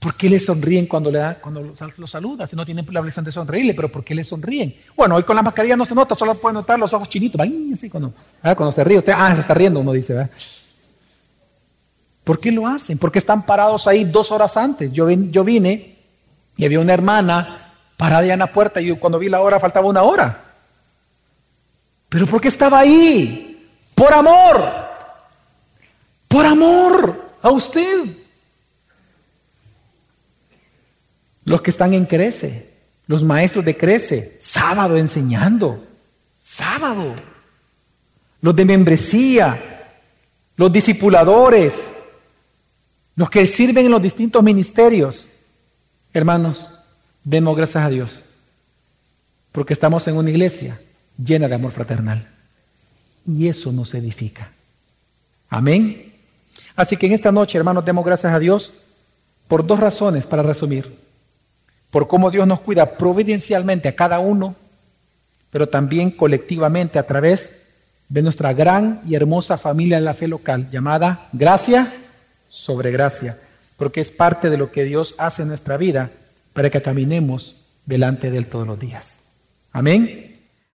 ¿Por 0.00 0.14
qué 0.14 0.30
le 0.30 0.40
sonríen 0.40 0.86
cuando 0.86 1.10
le 1.10 1.18
da, 1.18 1.34
cuando 1.34 1.74
lo 1.96 2.06
saluda? 2.06 2.46
Si 2.46 2.56
no 2.56 2.64
tienen 2.64 2.86
la 2.90 3.00
obligación 3.00 3.24
de 3.24 3.30
sonreírle, 3.30 3.74
pero 3.74 3.90
¿por 3.90 4.02
qué 4.02 4.14
le 4.14 4.24
sonríen? 4.24 4.74
Bueno, 4.96 5.16
hoy 5.16 5.24
con 5.24 5.36
la 5.36 5.42
mascarilla 5.42 5.76
no 5.76 5.84
se 5.84 5.94
nota, 5.94 6.14
solo 6.14 6.40
pueden 6.40 6.54
notar 6.54 6.78
los 6.78 6.92
ojos 6.94 7.10
chinitos. 7.10 7.38
Así 7.74 7.90
cuando, 7.90 8.14
cuando 8.40 8.72
se 8.72 8.82
ríe, 8.82 8.96
usted, 8.96 9.12
ah, 9.14 9.34
se 9.34 9.42
está 9.42 9.52
riendo, 9.52 9.80
uno 9.80 9.92
dice, 9.92 10.14
¿verdad? 10.14 10.30
¿Por 12.24 12.40
qué 12.40 12.50
lo 12.50 12.66
hacen? 12.66 12.96
Porque 12.96 13.18
están 13.18 13.44
parados 13.44 13.86
ahí 13.86 14.04
dos 14.04 14.32
horas 14.32 14.56
antes. 14.56 14.90
Yo, 14.92 15.10
yo 15.10 15.44
vine 15.44 15.96
y 16.56 16.64
había 16.64 16.80
una 16.80 16.94
hermana 16.94 17.74
parada 17.98 18.24
ya 18.24 18.32
en 18.32 18.38
la 18.38 18.50
puerta 18.50 18.80
y 18.80 18.90
cuando 18.92 19.18
vi 19.18 19.28
la 19.28 19.42
hora 19.42 19.60
faltaba 19.60 19.86
una 19.86 20.02
hora. 20.02 20.44
¿Pero 22.08 22.26
por 22.26 22.40
qué 22.40 22.48
estaba 22.48 22.78
ahí? 22.78 23.49
Por 24.00 24.14
amor. 24.14 24.72
Por 26.26 26.46
amor 26.46 27.34
a 27.42 27.50
usted. 27.50 28.06
Los 31.44 31.60
que 31.60 31.68
están 31.68 31.92
en 31.92 32.06
Crece, 32.06 32.70
los 33.06 33.22
maestros 33.22 33.62
de 33.62 33.76
Crece, 33.76 34.38
sábado 34.40 34.96
enseñando, 34.96 35.86
sábado. 36.40 37.14
Los 38.40 38.56
de 38.56 38.64
membresía, 38.64 39.62
los 40.56 40.72
discipuladores, 40.72 41.92
los 43.16 43.28
que 43.28 43.46
sirven 43.46 43.84
en 43.84 43.92
los 43.92 44.00
distintos 44.00 44.42
ministerios, 44.42 45.28
hermanos, 46.14 46.72
demos 47.22 47.54
gracias 47.54 47.84
a 47.84 47.90
Dios, 47.90 48.24
porque 49.52 49.74
estamos 49.74 50.08
en 50.08 50.16
una 50.16 50.30
iglesia 50.30 50.80
llena 51.22 51.48
de 51.48 51.54
amor 51.54 51.72
fraternal. 51.72 52.39
Y 53.26 53.48
eso 53.48 53.72
nos 53.72 53.94
edifica. 53.94 54.52
Amén. 55.48 56.12
Así 56.76 56.96
que 56.96 57.06
en 57.06 57.12
esta 57.12 57.32
noche, 57.32 57.58
hermanos, 57.58 57.84
demos 57.84 58.04
gracias 58.04 58.32
a 58.32 58.38
Dios 58.38 58.72
por 59.48 59.66
dos 59.66 59.80
razones, 59.80 60.26
para 60.26 60.42
resumir. 60.42 60.96
Por 61.90 62.06
cómo 62.06 62.30
Dios 62.30 62.46
nos 62.46 62.60
cuida 62.60 62.86
providencialmente 62.96 63.88
a 63.88 63.96
cada 63.96 64.20
uno, 64.20 64.54
pero 65.50 65.68
también 65.68 66.12
colectivamente 66.12 66.98
a 66.98 67.06
través 67.06 67.50
de 68.08 68.22
nuestra 68.22 68.52
gran 68.52 69.00
y 69.06 69.14
hermosa 69.14 69.58
familia 69.58 69.98
en 69.98 70.04
la 70.04 70.14
fe 70.14 70.28
local 70.28 70.68
llamada 70.70 71.28
Gracia 71.32 71.92
sobre 72.48 72.90
gracia, 72.90 73.38
porque 73.76 74.00
es 74.00 74.10
parte 74.10 74.50
de 74.50 74.56
lo 74.56 74.70
que 74.70 74.84
Dios 74.84 75.14
hace 75.18 75.42
en 75.42 75.48
nuestra 75.48 75.76
vida 75.76 76.10
para 76.52 76.70
que 76.70 76.82
caminemos 76.82 77.56
delante 77.86 78.30
de 78.30 78.38
Él 78.38 78.46
todos 78.46 78.66
los 78.66 78.78
días. 78.78 79.18
Amén. 79.72 80.29